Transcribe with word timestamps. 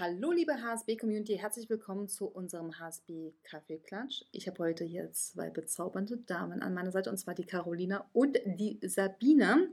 Hallo 0.00 0.30
liebe 0.30 0.62
HSB-Community, 0.62 1.36
herzlich 1.38 1.68
willkommen 1.68 2.06
zu 2.06 2.26
unserem 2.28 2.78
HSB 2.78 3.32
Kaffeeklatsch. 3.42 4.22
Ich 4.30 4.46
habe 4.46 4.62
heute 4.62 4.84
hier 4.84 5.10
zwei 5.10 5.50
bezaubernde 5.50 6.18
Damen 6.18 6.62
an 6.62 6.72
meiner 6.72 6.92
Seite 6.92 7.10
und 7.10 7.16
zwar 7.16 7.34
die 7.34 7.44
Carolina 7.44 8.08
und 8.12 8.38
die 8.44 8.78
Sabine. 8.80 9.70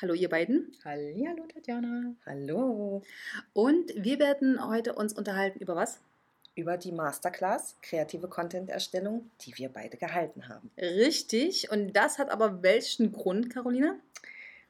Hallo 0.00 0.14
ihr 0.14 0.30
beiden. 0.30 0.72
Hallo 0.82 1.46
Tatjana. 1.52 2.14
Hallo. 2.24 3.02
Und 3.52 3.92
wir 3.94 4.18
werden 4.18 4.66
heute 4.66 4.94
uns 4.94 5.12
unterhalten 5.12 5.58
über 5.58 5.76
was? 5.76 6.00
Über 6.54 6.78
die 6.78 6.92
Masterclass 6.92 7.76
kreative 7.82 8.28
Content-Erstellung, 8.28 9.30
die 9.42 9.58
wir 9.58 9.68
beide 9.68 9.98
gehalten 9.98 10.48
haben. 10.48 10.70
Richtig. 10.78 11.70
Und 11.70 11.92
das 11.92 12.18
hat 12.18 12.30
aber 12.30 12.62
welchen 12.62 13.12
Grund, 13.12 13.50
Carolina? 13.50 13.96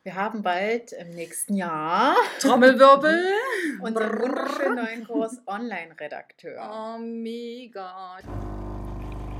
Wir 0.07 0.14
haben 0.14 0.41
bald 0.45 0.93
im 0.93 1.16
nächsten 1.16 1.57
Jahr 1.57 2.14
Trommelwirbel 2.41 3.25
unseren 3.80 4.20
wunderschönen 4.20 4.77
neuen 4.77 5.05
Kurs 5.05 5.43
Online-Redakteur. 5.48 6.62
Oh, 6.62 6.98
mega. 6.98 8.19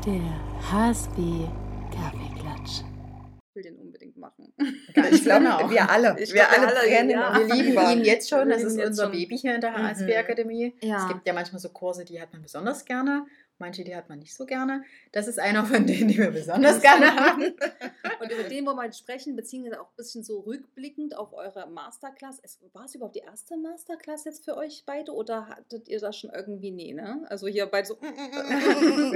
Der 0.05 0.73
HSB 0.73 1.47
Kaffeeklatsch. 1.95 2.81
Ich 3.49 3.55
will 3.55 3.63
den 3.63 3.77
unbedingt 3.77 4.17
machen. 4.17 4.53
Ganz 4.93 5.13
ich 5.13 5.23
glaube, 5.23 5.45
genau. 5.45 5.71
wir 5.71 5.89
alle. 5.89 6.17
Ich 6.19 6.35
wir 6.35 6.51
alle 6.51 6.67
alle, 6.67 6.81
brennen 6.81 7.11
ja. 7.11 7.39
Wir 7.39 7.55
lieben 7.55 7.91
ihn 7.93 8.05
jetzt 8.05 8.29
schon, 8.29 8.49
das 8.49 8.65
ist 8.65 8.77
unser 8.77 9.05
schon. 9.05 9.13
Baby 9.13 9.39
hier 9.39 9.55
in 9.55 9.61
der 9.61 9.71
Mhm. 9.71 9.85
HSB-Akademie. 9.85 10.75
Ja. 10.81 10.97
Es 11.05 11.07
gibt 11.07 11.29
ja 11.29 11.33
manchmal 11.33 11.61
so 11.61 11.69
Kurse, 11.69 12.05
die 12.05 12.21
hat 12.21 12.33
man 12.33 12.43
besonders 12.43 12.85
gerne, 12.85 13.25
manche, 13.59 13.85
die 13.85 13.95
hat 13.95 14.09
man 14.09 14.19
nicht 14.19 14.35
so 14.35 14.47
gerne. 14.47 14.83
Das 15.13 15.29
ist 15.29 15.39
einer 15.39 15.65
von 15.65 15.87
denen, 15.87 16.09
die 16.09 16.19
wir 16.19 16.33
besonders 16.33 16.81
gerne 16.83 17.15
haben. 17.15 17.55
Und 18.21 18.31
über 18.33 18.45
den 18.45 18.67
wollen 18.67 18.77
wir 18.77 18.85
heute 18.85 18.97
sprechen, 18.97 19.37
beziehungsweise 19.37 19.81
auch 19.81 19.89
ein 19.89 19.97
bisschen 19.97 20.25
so 20.25 20.41
rückblickend 20.41 21.17
auf 21.17 21.33
eure 21.33 21.67
Masterclass. 21.67 22.41
Es, 22.43 22.61
war 22.73 22.85
es 22.85 22.95
überhaupt 22.95 23.17
die 23.17 23.21
erste 23.21 23.57
Masterclass 23.57 24.25
jetzt 24.25 24.45
für 24.45 24.57
euch 24.57 24.85
beide 24.87 25.13
oder 25.13 25.49
hattet 25.49 25.89
ihr 25.89 26.01
das 26.01 26.17
schon 26.17 26.31
irgendwie? 26.31 26.71
Nee, 26.71 26.93
ne? 26.93 27.27
Also 27.29 27.47
hier 27.47 27.67
beide 27.67 27.87
so. 27.87 27.99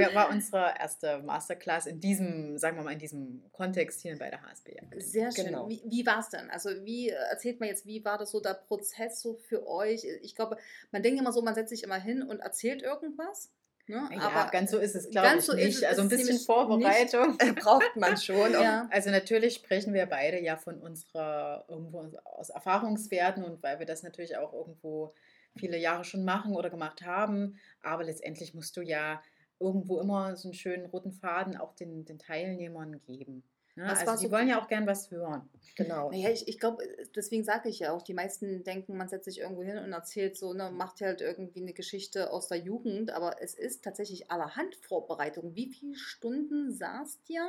Das 0.01 0.15
war 0.15 0.29
unsere 0.29 0.73
erste 0.79 1.19
Masterclass 1.19 1.85
in 1.85 1.99
diesem, 1.99 2.57
sagen 2.57 2.77
wir 2.77 2.83
mal, 2.83 2.93
in 2.93 2.99
diesem 2.99 3.43
Kontext 3.51 4.01
hier 4.01 4.17
bei 4.17 4.29
der 4.29 4.41
HSB. 4.41 4.79
Sehr 4.97 5.31
schön. 5.31 5.45
Genau. 5.45 5.69
Wie, 5.69 5.81
wie 5.85 6.05
war 6.05 6.19
es 6.19 6.29
denn? 6.29 6.49
Also 6.49 6.69
wie, 6.83 7.09
äh, 7.09 7.13
erzählt 7.13 7.59
mal 7.59 7.67
jetzt, 7.67 7.85
wie 7.85 8.03
war 8.03 8.17
das 8.17 8.31
so 8.31 8.39
der 8.39 8.53
Prozess 8.53 9.21
so 9.21 9.35
für 9.35 9.67
euch? 9.67 10.05
Ich 10.21 10.35
glaube, 10.35 10.57
man 10.91 11.03
denkt 11.03 11.19
immer 11.19 11.31
so, 11.31 11.41
man 11.41 11.55
setzt 11.55 11.69
sich 11.69 11.83
immer 11.83 11.99
hin 11.99 12.23
und 12.23 12.39
erzählt 12.39 12.81
irgendwas. 12.81 13.51
Ne? 13.87 14.09
Ja, 14.15 14.49
ganz 14.51 14.71
so 14.71 14.77
ist 14.77 14.95
es, 14.95 15.09
glaube 15.09 15.37
ich, 15.37 15.43
so 15.43 15.53
nicht. 15.53 15.83
also 15.83 16.01
ein 16.01 16.09
bisschen 16.09 16.39
Vorbereitung. 16.39 17.37
Braucht 17.55 17.95
man 17.95 18.17
schon. 18.17 18.51
ja. 18.53 18.87
Also 18.91 19.09
natürlich 19.09 19.55
sprechen 19.55 19.93
wir 19.93 20.05
beide 20.05 20.39
ja 20.41 20.57
von 20.57 20.79
unserer 20.79 21.65
irgendwo 21.67 22.09
aus 22.25 22.49
Erfahrungswerten 22.49 23.43
und 23.43 23.61
weil 23.63 23.79
wir 23.79 23.85
das 23.85 24.03
natürlich 24.03 24.37
auch 24.37 24.53
irgendwo 24.53 25.13
viele 25.57 25.77
Jahre 25.77 26.03
schon 26.03 26.23
machen 26.23 26.55
oder 26.55 26.69
gemacht 26.69 27.01
haben. 27.03 27.57
Aber 27.81 28.03
letztendlich 28.03 28.53
musst 28.53 28.77
du 28.77 28.81
ja 28.81 29.21
irgendwo 29.59 29.99
immer 29.99 30.35
so 30.35 30.49
einen 30.49 30.53
schönen 30.53 30.85
roten 30.85 31.11
Faden 31.11 31.57
auch 31.57 31.73
den, 31.75 32.05
den 32.05 32.17
Teilnehmern 32.17 33.01
geben. 33.01 33.43
Ne? 33.75 33.85
Was 33.85 33.99
Also 33.99 34.05
war 34.07 34.17
die 34.17 34.25
so- 34.25 34.31
wollen 34.31 34.47
ja 34.49 34.61
auch 34.61 34.67
gern 34.67 34.85
was 34.87 35.11
hören. 35.11 35.49
Genau. 35.77 36.11
Naja, 36.11 36.29
ich, 36.29 36.47
ich 36.49 36.59
glaube, 36.59 36.83
deswegen 37.15 37.43
sage 37.45 37.69
ich 37.69 37.79
ja 37.79 37.93
auch, 37.93 38.01
die 38.01 38.13
meisten 38.13 38.63
denken, 38.65 38.97
man 38.97 39.07
setzt 39.07 39.25
sich 39.25 39.39
irgendwo 39.39 39.63
hin 39.63 39.77
und 39.77 39.93
erzählt 39.93 40.37
so, 40.37 40.53
ne, 40.53 40.69
macht 40.69 40.99
halt 40.99 41.21
irgendwie 41.21 41.61
eine 41.61 41.71
Geschichte 41.73 42.31
aus 42.31 42.47
der 42.49 42.57
Jugend, 42.57 43.11
aber 43.11 43.41
es 43.41 43.53
ist 43.53 43.83
tatsächlich 43.83 44.29
allerhand 44.29 44.75
Vorbereitung. 44.75 45.55
Wie 45.55 45.67
viele 45.69 45.95
Stunden 45.95 46.73
saßt 46.73 47.21
ihr, 47.29 47.47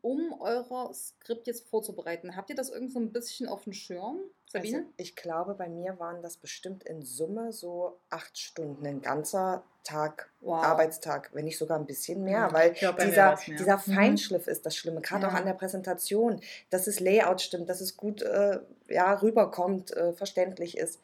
um 0.00 0.32
euer 0.40 0.92
Skript 0.92 1.46
jetzt 1.46 1.68
vorzubereiten? 1.68 2.36
Habt 2.36 2.50
ihr 2.50 2.56
das 2.56 2.70
irgendwo 2.70 2.98
ein 2.98 3.12
bisschen 3.12 3.46
auf 3.48 3.62
dem 3.64 3.72
Schirm, 3.72 4.18
Sabine? 4.46 4.78
Also 4.78 4.88
ich 4.96 5.14
glaube, 5.16 5.54
bei 5.54 5.68
mir 5.68 5.98
waren 6.00 6.20
das 6.22 6.36
bestimmt 6.36 6.82
in 6.84 7.02
Summe 7.02 7.52
so 7.52 8.00
acht 8.10 8.36
Stunden, 8.38 8.84
ein 8.86 9.00
ganzer 9.02 9.62
Tag, 9.84 10.30
Wow. 10.40 10.62
Arbeitstag, 10.64 11.30
wenn 11.34 11.44
nicht 11.44 11.58
sogar 11.58 11.78
ein 11.78 11.86
bisschen 11.86 12.22
mehr, 12.24 12.52
weil 12.52 12.72
glaub, 12.72 12.98
dieser, 12.98 13.30
mehr. 13.36 13.38
dieser 13.58 13.76
Mhm. 13.78 13.94
Feinschliff 13.94 14.46
ist 14.46 14.64
das 14.66 14.76
Schlimme, 14.76 15.00
gerade 15.00 15.22
Ja. 15.24 15.28
auch 15.30 15.34
an 15.34 15.44
der 15.44 15.51
Präsentation, 15.54 16.40
dass 16.70 16.84
das 16.86 17.00
Layout 17.00 17.40
stimmt, 17.40 17.68
dass 17.68 17.80
es 17.80 17.96
gut 17.96 18.22
äh, 18.22 18.60
ja, 18.88 19.12
rüberkommt, 19.14 19.96
äh, 19.96 20.12
verständlich 20.12 20.76
ist. 20.78 21.00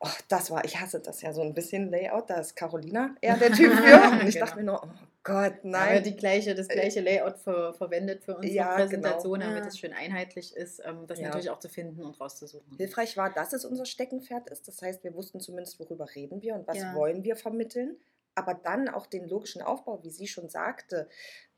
Oh, 0.00 0.08
das 0.28 0.50
war, 0.50 0.64
ich 0.64 0.80
hasse 0.80 1.00
das 1.00 1.22
ja 1.22 1.32
so 1.32 1.40
ein 1.40 1.54
bisschen 1.54 1.90
Layout, 1.90 2.28
da 2.28 2.34
ist 2.40 2.56
Carolina 2.56 3.14
eher 3.20 3.36
der 3.38 3.52
Typ 3.52 3.72
für. 3.72 4.10
Und 4.20 4.26
ich 4.28 4.34
Genau. 4.34 4.46
dachte 4.46 4.58
mir 4.58 4.64
nur, 4.64 4.82
oh 4.84 4.88
Gott, 5.22 5.54
Nein. 5.62 5.94
nein. 5.94 6.02
die 6.02 6.16
gleiche, 6.16 6.54
das 6.54 6.68
gleiche 6.68 7.00
Layout 7.00 7.38
ver, 7.38 7.72
verwendet 7.72 8.22
für 8.24 8.36
unsere 8.36 8.52
Ja, 8.54 8.74
Präsentation, 8.74 9.40
genau. 9.40 9.52
damit 9.54 9.66
es 9.66 9.78
schön 9.78 9.94
einheitlich 9.94 10.54
ist, 10.54 10.82
ähm, 10.84 11.06
das 11.06 11.18
Ja. 11.20 11.26
natürlich 11.28 11.48
auch 11.48 11.60
zu 11.60 11.70
finden 11.70 12.02
und 12.04 12.20
rauszusuchen. 12.20 12.76
Hilfreich 12.76 13.16
war, 13.16 13.32
dass 13.32 13.54
es 13.54 13.64
unser 13.64 13.86
Steckenpferd 13.86 14.50
ist. 14.50 14.68
Das 14.68 14.82
heißt, 14.82 15.02
wir 15.04 15.14
wussten 15.14 15.40
zumindest, 15.40 15.80
worüber 15.80 16.06
reden 16.14 16.42
wir 16.42 16.54
und 16.56 16.66
was 16.66 16.76
Ja. 16.78 16.94
wollen 16.94 17.24
wir 17.24 17.36
vermitteln. 17.36 17.96
Aber 18.34 18.52
dann 18.52 18.88
auch 18.88 19.06
den 19.06 19.26
logischen 19.28 19.62
Aufbau, 19.62 20.02
wie 20.02 20.10
sie 20.10 20.26
schon 20.26 20.50
sagte, 20.50 21.08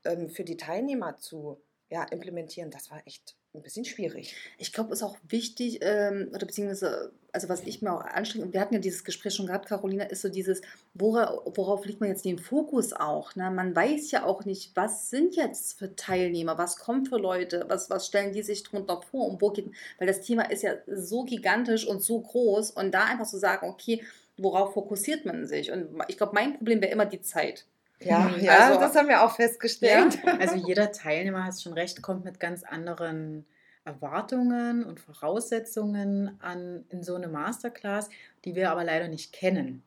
ähm, 0.05 0.29
für 0.29 0.43
die 0.45 0.55
Teilnehmer 0.57 1.17
zu 1.17 1.59
ja, 1.89 2.03
implementieren, 2.03 2.69
das 2.69 2.91
war 2.91 3.01
echt 3.05 3.35
ein 3.53 3.63
bisschen 3.63 3.85
schwierig. 3.85 4.35
Ich 4.57 4.73
glaube, 4.73 4.93
es 4.93 4.99
ist 4.99 5.03
auch 5.03 5.17
wichtig, 5.27 5.79
ähm, 5.81 6.29
oder 6.33 6.45
beziehungsweise, 6.45 7.11
also 7.31 7.49
was 7.49 7.63
ich 7.63 7.81
mir 7.81 7.93
auch 7.93 8.01
anstrenge, 8.01 8.45
und 8.45 8.53
wir 8.53 8.59
hatten 8.59 8.73
ja 8.73 8.79
dieses 8.79 9.03
Gespräch 9.03 9.33
schon 9.33 9.47
gehabt, 9.47 9.67
Carolina, 9.67 10.03
ist 10.03 10.21
so 10.21 10.29
dieses, 10.29 10.61
wora, 10.93 11.41
worauf 11.55 11.85
legt 11.85 12.01
man 12.01 12.09
jetzt 12.09 12.25
den 12.25 12.39
Fokus 12.39 12.93
auch? 12.93 13.35
Ne? 13.35 13.49
Man 13.49 13.75
weiß 13.75 14.11
ja 14.11 14.25
auch 14.25 14.45
nicht, 14.45 14.75
was 14.75 15.09
sind 15.09 15.35
jetzt 15.35 15.79
für 15.79 15.95
Teilnehmer, 15.95 16.57
was 16.57 16.77
kommt 16.77 17.07
für 17.07 17.17
Leute, 17.17 17.65
was, 17.67 17.89
was 17.89 18.07
stellen 18.07 18.33
die 18.33 18.43
sich 18.43 18.63
drunter 18.63 19.01
vor 19.01 19.27
und 19.27 19.41
wo 19.41 19.49
geht, 19.49 19.71
weil 19.97 20.07
das 20.07 20.21
Thema 20.21 20.43
ist 20.43 20.63
ja 20.63 20.73
so 20.87 21.23
gigantisch 21.23 21.87
und 21.87 22.03
so 22.03 22.19
groß 22.19 22.71
und 22.71 22.91
da 22.91 23.05
einfach 23.05 23.27
zu 23.27 23.37
sagen, 23.37 23.67
okay, 23.67 24.03
worauf 24.37 24.73
fokussiert 24.73 25.25
man 25.25 25.47
sich? 25.47 25.71
Und 25.71 25.89
ich 26.09 26.17
glaube, 26.17 26.33
mein 26.35 26.57
Problem 26.57 26.81
wäre 26.81 26.91
immer 26.91 27.05
die 27.05 27.21
Zeit. 27.21 27.65
Ja, 27.99 28.19
Mhm. 28.19 28.43
ja 28.43 28.57
Also- 28.67 28.79
das 28.79 28.95
haben 28.95 29.07
wir 29.07 29.23
auch 29.23 29.35
festgestellt. 29.35 30.19
Also 30.39 30.55
jeder 30.55 30.91
Teilnehmer, 30.91 31.45
hast 31.45 31.63
schon 31.63 31.73
recht, 31.73 32.01
kommt 32.01 32.25
mit 32.25 32.39
ganz 32.39 32.63
anderen 32.63 33.45
Erwartungen 33.85 34.83
und 34.83 34.99
Voraussetzungen 34.99 36.37
an 36.41 36.85
in 36.89 37.03
so 37.03 37.15
eine 37.15 37.27
Masterclass, 37.27 38.09
die 38.45 38.53
wir 38.55 38.69
aber 38.71 38.83
leider 38.83 39.07
nicht 39.07 39.31
kennen. 39.33 39.83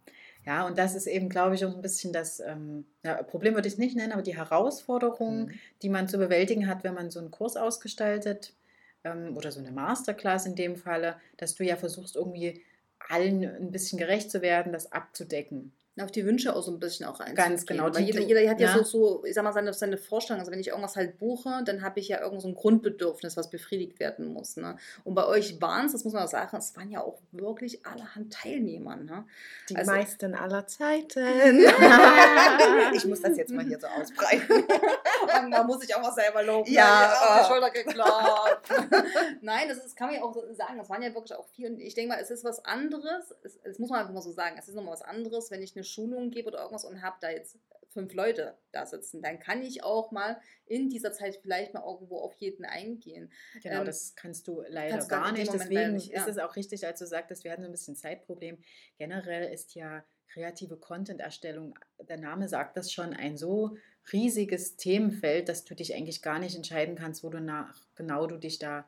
Ja, 0.47 0.67
und 0.67 0.79
das 0.79 0.95
ist 0.95 1.07
eben, 1.07 1.29
glaube 1.29 1.55
ich, 1.55 1.65
auch 1.67 1.75
ein 1.75 1.83
bisschen 1.83 2.13
das 2.15 2.41
ähm, 2.41 2.87
ja, 3.05 3.23
Problem 3.23 3.55
würde 3.55 3.69
ich 3.69 3.75
es 3.75 3.79
nicht 3.79 3.95
nennen, 3.95 4.13
aber 4.13 4.23
die 4.23 4.37
Herausforderung, 4.37 5.45
Mhm. 5.47 5.51
die 5.83 5.91
man 5.91 6.09
zu 6.09 6.17
bewältigen 6.19 6.67
hat, 6.67 6.83
wenn 6.83 6.95
man 6.95 7.11
so 7.11 7.21
einen 7.21 7.31
Kurs 7.31 7.57
ausgestaltet 7.57 8.55
ähm, 9.05 9.37
oder 9.37 9.53
so 9.53 9.61
eine 9.61 9.71
Masterclass 9.71 10.47
in 10.47 10.55
dem 10.55 10.77
Falle, 10.77 11.17
dass 11.37 11.55
du 11.55 11.65
ja 11.65 11.77
versuchst, 11.77 12.17
irgendwie 12.17 12.63
allen 13.11 13.45
ein 13.45 13.71
bisschen 13.71 13.99
gerecht 13.99 14.31
zu 14.31 14.41
werden, 14.41 14.73
das 14.73 14.93
abzudecken. 14.93 15.73
Auf 16.03 16.11
die 16.11 16.25
Wünsche 16.25 16.55
auch 16.55 16.63
so 16.63 16.71
ein 16.71 16.81
bisschen 16.81 17.07
auch 17.07 17.21
einzugehen. 17.21 17.35
Ganz 17.35 17.67
genau, 17.67 17.95
Weil 17.95 18.03
jeder, 18.03 18.21
jeder 18.21 18.49
hat 18.49 18.61
ja, 18.61 18.69
ja. 18.69 18.79
so, 18.79 18.85
so, 18.85 19.25
ich 19.25 19.35
sag 19.35 19.45
mal, 19.45 19.53
seine, 19.53 19.73
seine 19.73 19.97
Vorstellung. 19.97 20.41
Also 20.41 20.53
wenn 20.53 20.61
ich 20.61 20.69
irgendwas 20.69 20.97
halt 20.97 21.19
buche, 21.19 21.63
dann 21.65 21.83
habe 21.83 22.01
ich 22.01 22.09
ja 22.09 22.21
irgend 22.21 22.43
so 22.43 22.49
ein 22.49 22.55
Grundbedürfnis, 22.55 23.37
was 23.37 23.51
befriedigt 23.51 24.01
werden 24.01 24.27
muss. 24.33 24.57
Ne? 24.57 24.77
Und 25.05 25.15
bei 25.15 25.27
euch 25.27 25.61
waren 25.61 25.87
es, 25.87 25.93
das 25.93 26.05
muss 26.05 26.13
man 26.13 26.25
auch 26.25 26.29
sagen, 26.29 26.57
es 26.57 26.77
waren 26.77 26.91
ja 26.91 27.01
auch 27.03 27.19
wirklich 27.33 27.85
allerhand 27.87 28.33
Teilnehmer. 28.33 28.97
Ne? 28.97 29.25
Die 29.69 29.77
Also- 29.77 29.91
meisten 29.93 30.35
aller 30.35 30.67
Zeiten. 30.67 31.61
ich 32.95 33.05
muss 33.05 33.21
das 33.21 33.37
jetzt 33.37 33.53
mal 33.53 33.65
hier 33.65 33.79
so 33.81 33.87
ausbreiten. 33.87 34.65
Und 35.43 35.51
man 35.51 35.67
muss 35.67 35.81
sich 35.81 35.95
auch 35.95 36.03
mal 36.03 36.13
selber 36.13 36.43
loben. 36.43 36.71
Ja, 36.71 37.01
ne? 37.01 37.13
auf 37.13 37.39
die 37.39 37.45
oh. 37.45 37.55
Schulter 37.55 37.71
geklappt. 37.71 38.69
Nein, 39.41 39.69
das, 39.69 39.79
ist, 39.79 39.87
das 39.87 39.97
kann 39.97 40.09
man 40.09 40.17
ja 40.17 40.23
auch 40.23 40.35
sagen. 40.53 40.79
Das 40.79 40.89
waren 40.89 41.03
ja 41.03 41.15
wirklich 41.15 41.35
auch 41.35 41.47
viele. 41.55 41.71
Und 41.71 41.81
ich 41.81 41.95
denke 41.95 42.15
mal, 42.15 42.21
es 42.21 42.31
ist 42.31 42.45
was 42.45 42.65
anderes. 42.65 43.35
Es, 43.43 43.59
es 43.65 43.79
muss 43.79 43.91
man 43.91 44.01
einfach 44.01 44.13
mal 44.13 44.23
so 44.23 44.33
sagen. 44.33 44.57
Es 44.59 44.69
ist 44.69 44.75
nochmal 44.75 44.95
was 44.95 45.03
anderes, 45.03 45.51
wenn 45.51 45.63
ich 45.63 45.75
eine 45.75 45.85
Schulung 45.91 46.31
gebe 46.31 46.49
oder 46.49 46.61
irgendwas 46.61 46.85
und 46.85 47.03
habe 47.03 47.17
da 47.21 47.31
jetzt 47.31 47.59
fünf 47.91 48.15
Leute 48.15 48.57
da 48.73 48.87
sitzen. 48.87 49.21
Dann 49.21 49.39
kann 49.39 49.63
ich 49.63 49.83
auch 49.83 50.13
mal 50.13 50.41
in 50.67 50.89
dieser 50.89 51.13
Zeit 51.13 51.39
vielleicht 51.43 51.75
mal 51.75 51.83
irgendwo 51.85 52.19
auf 52.19 52.35
jeden 52.37 52.65
eingehen. 52.65 53.33
Genau, 53.63 53.81
Ähm, 53.81 53.87
das 53.87 54.15
kannst 54.15 54.47
du 54.47 54.63
leider 54.69 54.93
kannst 54.93 55.09
gar 55.09 55.33
dem 55.33 55.41
nicht. 55.41 55.53
Deswegen 55.53 55.95
nicht, 55.95 56.13
ja. 56.13 56.21
ist 56.21 56.29
es 56.29 56.39
auch 56.39 56.57
richtig, 56.57 56.87
als 56.87 57.01
du 57.01 57.07
sagtest, 57.07 57.45
wir 57.45 57.53
hatten 57.53 57.63
so 57.63 57.69
ein 57.69 57.73
bisschen 57.73 57.97
Zeitproblem. 57.97 58.59
Generell 58.97 59.53
ist 59.53 59.75
ja 59.75 60.05
kreative 60.29 60.77
Content-Erstellung, 60.77 61.77
der 62.09 62.19
Name 62.19 62.49
sagt 62.49 62.77
das 62.77 62.93
schon, 62.93 63.13
ein 63.13 63.37
so 63.37 63.77
riesiges 64.13 64.77
Themenfeld, 64.77 65.49
dass 65.49 65.65
du 65.65 65.75
dich 65.75 65.95
eigentlich 65.95 66.23
gar 66.23 66.39
nicht 66.39 66.55
entscheiden 66.55 66.95
kannst, 66.95 67.25
wo 67.25 67.31
du 67.31 67.41
nach 67.41 67.89
genau 67.97 68.27
du 68.29 68.37
dich 68.39 68.61
da, 68.61 68.87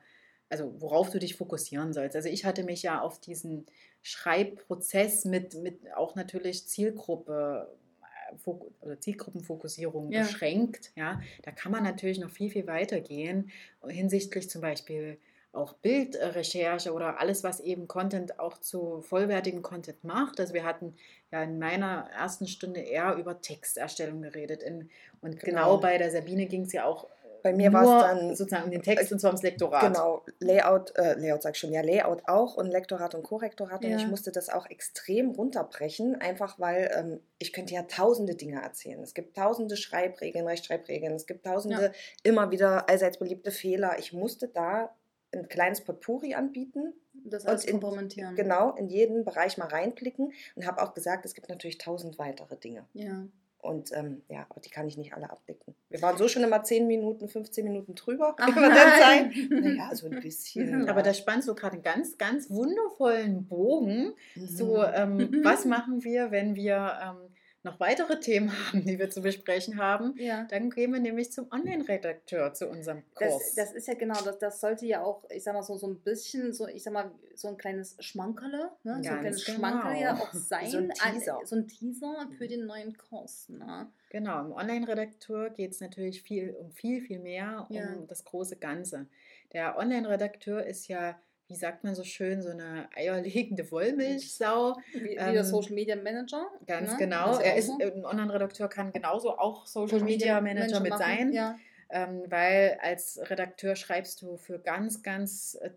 also 0.53 0.73
worauf 0.81 1.09
du 1.09 1.19
dich 1.19 1.35
fokussieren 1.35 1.93
sollst. 1.93 2.15
Also 2.15 2.29
ich 2.29 2.45
hatte 2.45 2.63
mich 2.63 2.83
ja 2.83 3.01
auf 3.01 3.19
diesen 3.19 3.65
Schreibprozess 4.01 5.25
mit, 5.25 5.55
mit 5.55 5.93
auch 5.95 6.15
natürlich 6.15 6.67
Zielgruppe 6.67 7.75
äh, 8.01 8.49
oder 8.81 8.99
Zielgruppenfokussierung 8.99 10.11
Ja. 10.11 10.21
beschränkt. 10.21 10.91
Ja, 10.95 11.21
da 11.43 11.51
kann 11.51 11.71
man 11.71 11.83
natürlich 11.83 12.19
noch 12.19 12.29
viel, 12.31 12.49
viel 12.49 12.67
weiter 12.67 12.99
gehen 13.01 13.51
hinsichtlich 13.87 14.49
zum 14.49 14.61
Beispiel 14.61 15.17
auch 15.51 15.73
Bildrecherche 15.73 16.93
oder 16.93 17.19
alles, 17.19 17.43
was 17.43 17.59
eben 17.59 17.87
Content 17.87 18.39
auch 18.39 18.57
zu 18.57 19.01
vollwertigen 19.01 19.61
Content 19.61 20.03
macht. 20.03 20.39
Also 20.39 20.53
wir 20.55 20.63
hatten 20.63 20.95
ja 21.31 21.43
in 21.43 21.59
meiner 21.59 22.09
ersten 22.11 22.47
Stunde 22.47 22.79
eher 22.79 23.15
über 23.17 23.39
Texterstellung 23.39 24.23
geredet. 24.23 24.63
In, 24.63 24.89
und 25.21 25.43
genau, 25.43 25.77
Genau. 25.77 25.77
bei 25.77 25.97
der 25.99 26.09
Sabine 26.09 26.47
ging 26.47 26.63
es 26.63 26.73
ja 26.73 26.85
auch 26.85 27.07
Bei 27.43 27.53
mir 27.53 27.71
war 27.73 27.83
es 27.83 28.03
dann 28.19 28.35
sozusagen 28.35 28.63
um 28.65 28.71
den 28.71 28.81
Text 28.81 29.11
und 29.11 29.19
zwar 29.19 29.29
ums 29.31 29.43
Lektorat. 29.43 29.81
Genau, 29.93 30.25
Layout, 30.39 30.95
äh, 30.97 31.13
Layout 31.19 31.43
sag 31.43 31.53
ich 31.55 31.59
schon, 31.59 31.71
ja, 31.73 31.81
Layout 31.81 32.23
auch 32.27 32.55
und 32.55 32.67
Lektorat 32.67 33.13
und 33.15 33.23
Korrektorat. 33.23 33.83
Und 33.83 33.91
Ja. 33.91 33.97
ich 33.97 34.07
musste 34.07 34.31
das 34.31 34.49
auch 34.49 34.65
extrem 34.69 35.31
runterbrechen, 35.31 36.15
einfach 36.15 36.57
weil 36.59 36.89
ähm, 36.97 37.19
ich 37.39 37.51
könnte 37.53 37.73
ja 37.73 37.83
tausende 37.83 38.35
Dinge 38.35 38.61
erzählen. 38.61 39.03
Es 39.03 39.13
gibt 39.13 39.35
tausende 39.37 39.75
Schreibregeln, 39.77 40.47
Rechtschreibregeln, 40.47 41.13
es 41.13 41.27
gibt 41.27 41.45
tausende 41.45 41.91
immer 42.23 42.49
wieder 42.51 42.89
allseits 42.89 43.19
beliebte 43.19 43.51
Fehler. 43.51 43.99
Ich 43.99 44.13
musste 44.13 44.47
da 44.47 44.95
ein 45.33 45.47
kleines 45.49 45.81
Potpourri 45.81 46.33
anbieten, 46.35 46.93
Das 47.25 47.43
Und 47.43 47.49
alles 47.49 47.65
in- 47.65 47.79
komplementieren. 47.79 48.35
genau 48.35 48.71
in 48.75 48.87
jeden 48.87 49.23
Bereich 49.25 49.57
mal 49.57 49.67
reinblicken 49.67 50.33
und 50.55 50.65
habe 50.67 50.81
auch 50.81 50.93
gesagt, 50.93 51.25
es 51.25 51.33
gibt 51.33 51.47
natürlich 51.49 51.77
tausend 51.77 52.17
weitere 52.19 52.55
Dinge. 52.57 52.85
Ja. 52.93 53.25
Und 53.63 53.91
ähm, 53.93 54.21
ja, 54.27 54.45
aber 54.49 54.59
die 54.59 54.69
kann 54.69 54.87
ich 54.87 54.97
nicht 54.97 55.13
alle 55.13 55.29
abdecken. 55.29 55.73
Wir 55.89 56.01
waren 56.01 56.17
so 56.17 56.27
schon 56.27 56.43
immer 56.43 56.63
10 56.63 56.85
Minuten, 56.85 57.29
15 57.29 57.63
Minuten 57.63 57.95
drüber 57.95 58.35
Ach 58.37 58.47
über 58.49 58.67
nein. 58.69 59.31
Zeit. 59.31 59.49
Naja, 59.49 59.95
so 59.95 60.07
ein 60.09 60.19
bisschen. 60.19 60.89
Aber 60.89 60.99
ja. 60.99 61.03
da 61.05 61.13
spannst 61.13 61.47
du 61.47 61.55
gerade 61.55 61.75
einen 61.75 61.83
ganz, 61.83 62.17
ganz 62.17 62.49
wundervollen 62.49 63.45
Bogen. 63.47 64.13
So, 64.35 64.77
Mhm. 64.77 64.85
ähm, 64.93 65.39
was 65.43 65.65
machen 65.65 66.03
wir, 66.03 66.31
wenn 66.31 66.55
wir 66.55 66.99
ähm, 67.01 67.32
noch 67.63 67.79
weitere 67.79 68.19
Themen 68.19 68.51
haben, 68.67 68.85
die 68.85 68.99
wir 68.99 69.09
zu 69.09 69.21
besprechen 69.21 69.77
haben? 69.77 70.13
Ja. 70.17 70.45
Dann 70.49 70.69
gehen 70.69 70.91
wir 70.93 70.99
nämlich 70.99 71.31
zum 71.31 71.51
Online-Redakteur, 71.51 72.53
zu 72.53 72.67
unserem 72.67 73.03
Kurs. 73.15 73.55
Das, 73.55 73.55
das 73.55 73.73
ist 73.73 73.87
ja 73.87 73.93
genau, 73.93 74.21
das, 74.23 74.37
das 74.37 74.59
sollte 74.61 74.85
ja 74.85 75.01
auch, 75.03 75.23
ich 75.29 75.43
sag 75.43 75.53
mal, 75.53 75.63
so, 75.63 75.75
so 75.77 75.87
ein 75.87 75.99
bisschen, 75.99 76.53
so, 76.53 76.67
ich 76.67 76.83
sag 76.83 76.93
mal, 76.93 77.11
so 77.35 77.47
ein 77.47 77.57
kleines 77.57 77.95
Schmankerle, 77.99 78.71
ne? 78.83 79.01
so 79.01 79.09
ein 79.09 79.19
kleines 79.21 79.45
genau. 79.45 79.57
Schmankerle 79.57 79.99
ja 80.01 80.13
auch 80.15 80.33
sein. 80.33 80.69
So 80.69 80.77
ein 80.77 80.89
Teaser. 80.89 81.39
So 81.45 81.55
ein 81.55 81.67
Teaser 81.67 82.27
für 82.37 82.47
den 82.47 82.65
neuen 82.65 82.97
Kurs. 82.97 83.49
Ne? 83.49 83.87
Genau, 84.09 84.41
im 84.45 84.51
Online-Redakteur 84.51 85.49
geht 85.49 85.71
es 85.71 85.79
natürlich 85.81 86.21
viel 86.21 86.51
um 86.51 86.71
viel, 86.71 87.01
viel 87.01 87.19
mehr 87.19 87.65
um 87.69 87.75
Ja. 87.75 87.95
das 88.07 88.23
große 88.25 88.57
Ganze. 88.57 89.07
Der 89.53 89.77
Online-Redakteur 89.77 90.65
ist 90.65 90.87
ja, 90.87 91.19
wie 91.47 91.55
sagt 91.55 91.83
man 91.83 91.93
so 91.95 92.03
schön, 92.03 92.41
so 92.41 92.49
eine 92.49 92.87
eierlegende 92.95 93.69
Wollmilchsau. 93.71 94.75
Wie, 94.93 95.03
wie 95.03 95.15
Ähm, 95.15 95.33
der 95.33 95.43
Social 95.43 95.73
Media 95.73 95.95
Manager. 95.95 96.47
Ganz 96.65 96.91
ne? 96.93 96.97
genau. 96.97 97.27
Das 97.31 97.39
Er 97.41 97.55
ist, 97.57 97.67
so. 97.67 97.77
ein 97.79 98.05
Online-Redakteur 98.05 98.67
kann 98.69 98.91
genauso 98.93 99.37
auch 99.37 99.65
Social 99.67 99.99
Media 100.01 100.39
Manager 100.41 100.79
mit 100.79 100.91
machen. 100.91 101.01
sein. 101.03 101.31
Ja. 101.33 101.57
ähm, 101.89 102.23
weil 102.27 102.77
als 102.81 103.19
Redakteur 103.29 103.75
schreibst 103.75 104.21
du 104.21 104.37
für 104.37 104.57
ganz, 104.59 105.03
ganz 105.03 105.55
äh, 105.61 105.69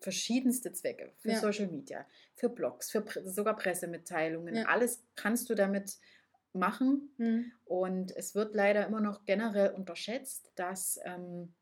verschiedenste 0.00 0.72
Zwecke, 0.72 1.12
für 1.18 1.30
Ja. 1.30 1.38
Social 1.38 1.68
Media, 1.68 2.06
für 2.34 2.48
Blogs, 2.48 2.90
für 2.90 3.00
Pre 3.02 3.26
sogar 3.28 3.56
Pressemitteilungen. 3.56 4.54
Ja. 4.56 4.64
Alles 4.66 5.02
kannst 5.16 5.48
du 5.48 5.54
damit 5.54 5.96
machen. 6.52 7.12
Hm. 7.18 7.52
Und 7.64 8.14
es 8.16 8.34
wird 8.34 8.54
leider 8.54 8.86
immer 8.86 9.00
noch 9.00 9.24
generell 9.24 9.70
unterschätzt, 9.70 10.50
dass 10.54 10.98
ähm, 11.04 11.54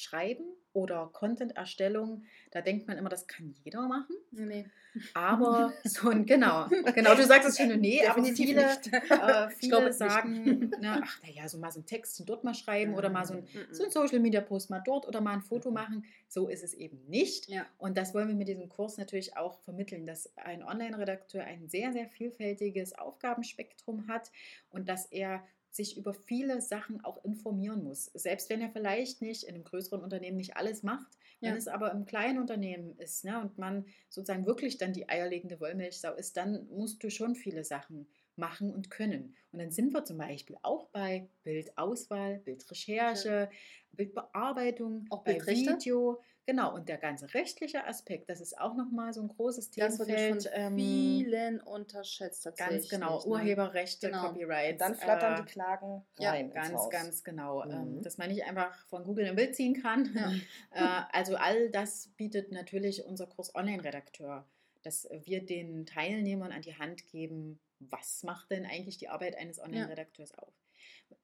Schreiben 0.00 0.44
oder 0.72 1.10
Content-Erstellung, 1.12 2.22
da 2.52 2.60
denkt 2.60 2.86
man 2.86 2.96
immer, 2.96 3.08
das 3.08 3.26
kann 3.26 3.54
jeder 3.64 3.82
machen. 3.88 4.14
Nee. 4.30 4.66
Aber 5.14 5.72
so 5.84 6.10
ein, 6.10 6.26
genau, 6.26 6.68
genau, 6.94 7.14
du 7.14 7.24
sagst 7.24 7.48
es 7.48 7.56
schon, 7.56 7.80
nee, 7.80 8.04
aber 8.06 8.22
Definitiv 8.22 8.46
viele, 8.48 8.66
nicht. 8.66 8.92
äh, 8.92 9.48
Ich 9.50 9.56
viele 9.58 9.70
glaube 9.70 9.92
sagen, 9.92 10.70
ne, 10.80 11.00
ach 11.04 11.20
naja, 11.22 11.48
so 11.48 11.58
mal 11.58 11.70
so 11.72 11.80
ein 11.80 11.86
Text 11.86 12.22
dort 12.28 12.44
mal 12.44 12.54
schreiben 12.54 12.94
oder 12.94 13.08
mal 13.10 13.24
so 13.24 13.34
ein, 13.34 13.40
Mhm. 13.40 13.72
so 13.74 13.84
ein 13.84 13.90
Social 13.90 14.20
Media 14.20 14.40
Post 14.40 14.70
mal 14.70 14.82
dort 14.84 15.06
oder 15.08 15.20
mal 15.20 15.32
ein 15.32 15.42
Foto 15.42 15.70
machen. 15.72 16.04
So 16.28 16.48
ist 16.48 16.62
es 16.62 16.74
eben 16.74 17.00
nicht. 17.08 17.48
Ja. 17.48 17.66
Und 17.78 17.96
das 17.96 18.14
wollen 18.14 18.28
wir 18.28 18.34
mit 18.36 18.46
diesem 18.48 18.68
Kurs 18.68 18.96
natürlich 18.96 19.36
auch 19.36 19.58
vermitteln, 19.60 20.06
dass 20.06 20.30
ein 20.36 20.62
Online-Redakteur 20.62 21.42
ein 21.42 21.68
sehr, 21.68 21.92
sehr 21.92 22.06
vielfältiges 22.08 22.96
Aufgabenspektrum 22.96 24.06
hat 24.08 24.30
und 24.70 24.88
dass 24.88 25.06
er 25.06 25.42
sich 25.70 25.96
über 25.96 26.12
viele 26.14 26.60
Sachen 26.60 27.04
auch 27.04 27.24
informieren 27.24 27.84
muss. 27.84 28.06
Selbst 28.06 28.50
wenn 28.50 28.60
er 28.60 28.70
vielleicht 28.70 29.22
nicht 29.22 29.44
in 29.44 29.54
einem 29.54 29.64
größeren 29.64 30.02
Unternehmen 30.02 30.36
nicht 30.36 30.56
alles 30.56 30.82
macht, 30.82 31.16
wenn 31.42 31.54
Ja. 31.54 31.56
es 31.56 31.68
aber 31.68 31.92
im 31.92 32.04
kleinen 32.06 32.38
Unternehmen 32.38 32.96
ist 32.98 33.24
ne, 33.24 33.40
und 33.40 33.58
man 33.58 33.86
sozusagen 34.08 34.46
wirklich 34.46 34.78
dann 34.78 34.92
die 34.92 35.08
eierlegende 35.08 35.60
Wollmilchsau 35.60 36.14
ist, 36.14 36.36
dann 36.36 36.66
musst 36.68 37.02
du 37.02 37.10
schon 37.10 37.34
viele 37.34 37.64
Sachen 37.64 38.08
machen 38.36 38.72
und 38.72 38.90
können. 38.90 39.34
Und 39.52 39.58
dann 39.60 39.70
sind 39.70 39.92
wir 39.92 40.04
zum 40.04 40.18
Beispiel 40.18 40.56
auch 40.62 40.86
bei 40.90 41.30
Bildauswahl, 41.42 42.38
Bildrecherche, 42.38 43.50
Bildbearbeitung, 43.92 45.10
Auch 45.10 45.24
bei 45.24 45.46
Bildrechte? 45.46 45.46
Video. 45.48 46.22
Genau, 46.50 46.74
und 46.74 46.88
der 46.88 46.98
ganze 46.98 47.32
rechtliche 47.32 47.86
Aspekt, 47.86 48.28
das 48.28 48.40
ist 48.40 48.58
auch 48.58 48.74
nochmal 48.74 49.12
so 49.12 49.20
ein 49.20 49.28
großes 49.28 49.70
Das 49.70 50.00
wird 50.00 50.08
ja 50.08 50.28
von 50.30 50.40
ähm, 50.52 50.76
vielen 50.76 51.60
unterschätzt 51.60 52.42
tatsächlich. 52.42 52.88
Ganz 52.88 52.88
genau, 52.88 53.18
ne? 53.20 53.24
Urheberrechte, 53.26 54.08
Genau. 54.08 54.26
Copyright. 54.26 54.72
Und 54.72 54.80
dann 54.80 54.94
flattern 54.96 55.34
äh, 55.34 55.36
die 55.44 55.52
Klagen 55.52 56.04
ja, 56.18 56.30
rein. 56.30 56.46
ins 56.46 56.54
Ganz, 56.54 56.72
Haus. 56.72 56.90
ganz 56.90 57.22
genau. 57.22 57.62
Ähm, 57.62 57.98
Mhm. 57.98 58.02
dass 58.02 58.18
man 58.18 58.30
nicht 58.30 58.42
einfach 58.46 58.74
von 58.88 59.04
Google 59.04 59.26
ein 59.26 59.36
Bild 59.36 59.54
ziehen 59.54 59.80
kann. 59.80 60.10
Ja. 60.12 60.32
Äh, 60.72 61.02
also 61.12 61.36
all 61.36 61.70
das 61.70 62.08
bietet 62.16 62.50
natürlich 62.50 63.04
unser 63.04 63.28
Kurs 63.28 63.54
Online-Redakteur, 63.54 64.44
dass 64.82 65.08
wir 65.24 65.46
den 65.46 65.86
Teilnehmern 65.86 66.50
an 66.50 66.62
die 66.62 66.76
Hand 66.76 67.06
geben, 67.06 67.60
was 67.78 68.24
macht 68.24 68.50
denn 68.50 68.66
eigentlich 68.66 68.98
die 68.98 69.08
Arbeit 69.08 69.36
eines 69.38 69.60
Online-Redakteurs 69.60 70.36
auf, 70.36 70.52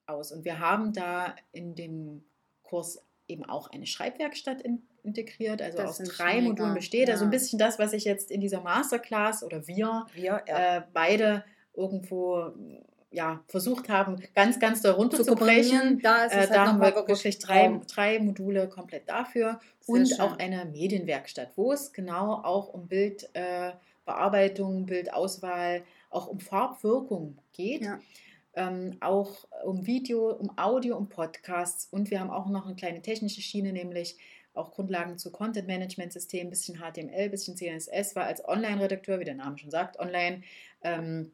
aus. 0.07 0.31
Und 0.31 0.45
wir 0.45 0.61
haben 0.61 0.93
da 0.93 1.35
in 1.51 1.75
dem 1.75 2.25
Kurs 2.63 3.03
eben 3.29 3.45
auch 3.45 3.69
eine 3.73 3.87
Schreibwerkstatt 3.87 4.63
in, 4.63 4.87
integriert, 5.07 5.63
also 5.63 5.79
Das 5.79 6.01
aus 6.01 6.09
drei 6.09 6.35
mega, 6.37 6.49
Modulen 6.49 6.75
besteht. 6.75 7.09
Also 7.09 7.25
ein 7.25 7.33
ja. 7.33 7.39
bisschen 7.39 7.59
das, 7.59 7.79
was 7.79 7.93
ich 7.93 8.05
jetzt 8.05 8.31
in 8.31 8.41
dieser 8.41 8.61
Masterclass 8.61 9.43
oder 9.43 9.67
wir 9.67 10.07
Wir, 10.15 10.43
ja. 10.47 10.77
äh, 10.77 10.83
beide 10.93 11.45
irgendwo 11.75 12.53
ja, 13.17 13.43
versucht 13.49 13.89
haben, 13.89 14.23
ganz, 14.35 14.59
ganz 14.61 14.83
da 14.83 14.91
Zu 14.91 14.97
runterzubrechen. 14.97 15.79
kombinieren, 15.79 16.01
da 16.03 16.25
ist 16.25 16.35
Äh, 16.35 16.41
es 16.41 16.49
da 16.49 16.51
halt 16.51 16.61
haben 16.61 16.79
nochmal 16.79 16.95
wir 16.95 17.09
wirklich 17.09 17.39
drei, 17.39 17.81
drei 17.93 18.19
Module 18.19 18.69
komplett 18.69 19.09
dafür 19.09 19.59
Sehr 19.81 19.95
und 19.95 20.07
schön. 20.09 20.21
auch 20.21 20.39
eine 20.39 20.67
Medienwerkstatt, 20.67 21.53
wo 21.57 21.73
es 21.73 21.93
genau 21.93 22.43
auch 22.43 22.69
um 22.69 22.89
Bildbearbeitung, 22.89 24.83
äh, 24.83 24.87
Bildauswahl, 24.87 25.83
auch 26.11 26.27
um 26.27 26.41
Farbwirkung 26.41 27.39
geht. 27.53 27.83
Ja. 27.83 27.99
Ähm, 28.55 28.97
auch 29.01 29.47
um 29.65 29.87
Video, 29.87 30.31
um 30.31 30.57
Audio, 30.59 30.97
um 30.97 31.09
Podcasts 31.09 31.89
und 31.91 32.11
wir 32.11 32.21
haben 32.21 32.31
auch 32.31 32.49
noch 32.49 32.67
eine 32.67 32.75
kleine 32.75 33.03
technische 33.03 33.43
Schiene, 33.43 33.73
nämlich 33.73 34.17
auch 34.57 34.73
Grundlagen 34.73 35.19
zu 35.19 35.31
Content-Management-System, 35.31 36.51
bisschen 36.51 36.79
HTML, 36.79 37.29
bisschen 37.29 37.57
CSS, 37.57 38.17
weil 38.17 38.25
als 38.25 38.47
Online-Redakteur, 38.47 39.21
wie 39.21 39.25
der 39.25 39.35
Name 39.35 39.59
schon 39.59 39.71
sagt, 39.71 39.99
online, 39.99 40.43
ähm, 40.83 41.33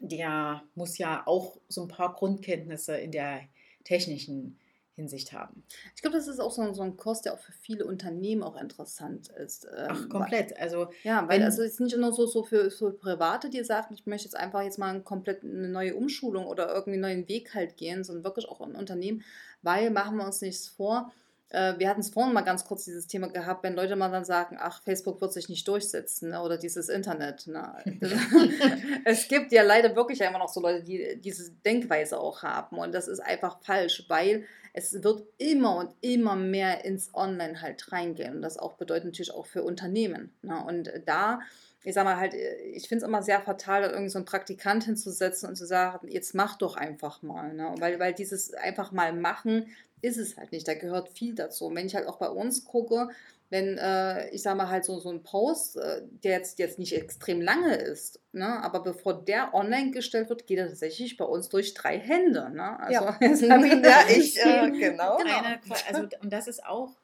der 0.00 0.62
muss 0.74 0.98
ja 0.98 1.22
auch 1.26 1.56
so 1.68 1.82
ein 1.82 1.88
paar 1.88 2.14
Grundkenntnisse 2.14 2.96
in 2.96 3.12
der 3.12 3.40
technischen 3.84 4.58
Hinsicht 4.96 5.32
haben. 5.32 5.64
Ich 5.96 6.02
glaube, 6.02 6.16
das 6.16 6.28
ist 6.28 6.38
auch 6.38 6.52
so, 6.52 6.72
so 6.72 6.82
ein 6.82 6.96
Kurs, 6.96 7.22
der 7.22 7.34
auch 7.34 7.40
für 7.40 7.52
viele 7.52 7.84
Unternehmen 7.84 8.44
auch 8.44 8.56
interessant 8.56 9.28
ist. 9.28 9.66
ähm, 9.76 9.88
Ach, 9.88 10.08
komplett. 10.08 10.56
Also 10.56 10.88
Ja, 11.02 11.28
weil 11.28 11.42
also 11.42 11.62
es 11.62 11.72
ist 11.72 11.80
nicht 11.80 11.96
nur 11.96 12.12
so, 12.12 12.26
so 12.26 12.44
für, 12.44 12.70
für 12.70 12.92
Private, 12.92 13.50
die 13.50 13.64
sagen, 13.64 13.92
ich 13.92 14.06
möchte 14.06 14.26
jetzt 14.26 14.36
einfach 14.36 14.62
jetzt 14.62 14.78
mal 14.78 15.00
komplett 15.02 15.42
eine 15.42 15.68
neue 15.68 15.96
Umschulung 15.96 16.46
oder 16.46 16.68
irgendwie 16.68 16.92
einen 16.92 17.02
neuen 17.02 17.28
Weg 17.28 17.54
halt 17.54 17.76
gehen, 17.76 18.04
sondern 18.04 18.22
wirklich 18.24 18.48
auch 18.48 18.60
ein 18.60 18.76
Unternehmen, 18.76 19.24
weil 19.62 19.90
machen 19.90 20.16
wir 20.16 20.26
uns 20.26 20.40
nichts 20.40 20.68
vor. 20.68 21.12
Äh, 21.50 21.74
Wir 21.78 21.88
hatten 21.88 22.00
es 22.00 22.10
vorhin 22.10 22.32
mal 22.32 22.42
ganz 22.42 22.64
kurz 22.64 22.84
dieses 22.84 23.06
Thema 23.06 23.28
gehabt, 23.28 23.62
wenn 23.62 23.74
Leute 23.74 23.96
mal 23.96 24.10
dann 24.10 24.24
sagen, 24.24 24.56
ach, 24.60 24.82
Facebook 24.82 25.20
wird 25.20 25.32
sich 25.32 25.48
nicht 25.48 25.66
durchsetzen 25.68 26.30
ne, 26.30 26.40
oder 26.42 26.58
dieses 26.58 26.88
Internet. 26.88 27.46
Ne. 27.46 27.74
es 29.04 29.28
gibt 29.28 29.52
ja 29.52 29.62
leider 29.62 29.94
wirklich 29.96 30.20
immer 30.20 30.38
noch 30.38 30.48
so 30.48 30.60
Leute, 30.60 30.82
die 30.82 31.20
diese 31.20 31.52
Denkweise 31.64 32.18
auch 32.18 32.42
haben 32.42 32.78
und 32.78 32.92
das 32.92 33.08
ist 33.08 33.20
einfach 33.20 33.58
falsch, 33.62 34.04
weil 34.08 34.44
es 34.76 35.04
wird 35.04 35.22
immer 35.38 35.76
und 35.76 35.94
immer 36.00 36.34
mehr 36.34 36.84
ins 36.84 37.14
Online 37.14 37.62
halt 37.62 37.92
reingehen 37.92 38.34
und 38.34 38.42
das 38.42 38.58
auch 38.58 38.74
bedeutet 38.74 39.04
natürlich 39.04 39.32
auch 39.32 39.46
für 39.46 39.62
Unternehmen. 39.62 40.34
Ne? 40.42 40.62
Und 40.66 40.90
da, 41.06 41.38
ich 41.84 41.94
sag 41.94 42.04
mal 42.04 42.16
halt, 42.16 42.34
ich 42.34 42.88
finde 42.88 43.04
es 43.04 43.08
immer 43.08 43.22
sehr 43.22 43.40
fatal, 43.40 43.82
da 43.82 43.92
irgend 43.92 44.10
so 44.10 44.18
einen 44.18 44.26
Praktikant 44.26 44.82
hinzusetzen 44.82 45.48
und 45.48 45.54
zu 45.54 45.64
sagen, 45.64 46.08
jetzt 46.08 46.34
mach 46.34 46.58
doch 46.58 46.76
einfach 46.76 47.22
mal. 47.22 47.54
Ne? 47.54 47.72
Weil, 47.78 48.00
weil 48.00 48.14
dieses 48.14 48.52
einfach 48.52 48.90
mal 48.90 49.12
machen 49.12 49.66
ist 50.04 50.16
es 50.18 50.36
halt 50.36 50.52
nicht. 50.52 50.66
Da 50.68 50.74
gehört 50.74 51.08
viel 51.08 51.34
dazu. 51.34 51.66
Und 51.66 51.74
wenn 51.76 51.86
ich 51.86 51.94
halt 51.94 52.06
auch 52.06 52.18
bei 52.18 52.28
uns 52.28 52.64
gucke, 52.64 53.08
wenn, 53.50 53.78
äh, 53.78 54.30
ich 54.30 54.42
sage 54.42 54.56
mal 54.56 54.68
halt 54.68 54.84
so, 54.84 54.98
so 55.00 55.10
ein 55.10 55.22
Post, 55.22 55.76
äh, 55.76 56.02
der 56.24 56.32
jetzt, 56.38 56.58
jetzt 56.58 56.78
nicht 56.78 56.92
extrem 56.94 57.40
lange 57.40 57.74
ist, 57.76 58.20
ne? 58.32 58.46
aber 58.62 58.80
bevor 58.82 59.22
der 59.24 59.54
online 59.54 59.90
gestellt 59.90 60.28
wird, 60.28 60.46
geht 60.46 60.58
er 60.58 60.68
tatsächlich 60.68 61.16
bei 61.16 61.24
uns 61.24 61.48
durch 61.50 61.74
drei 61.74 61.98
Hände. 61.98 62.50
Ne? 62.50 62.78
Also, 62.80 62.92
Ja. 63.04 63.20
wir- 63.20 63.82
ja, 63.88 64.04
ich, 64.08 64.36
äh, 64.38 64.70
genau. 64.70 65.18
Genau. 65.18 65.38
eine, 65.42 65.58
Qua- 65.60 65.76
also, 65.88 66.08
und 66.22 66.32
das 66.32 66.48
ist 66.48 66.64
auch, 66.64 66.96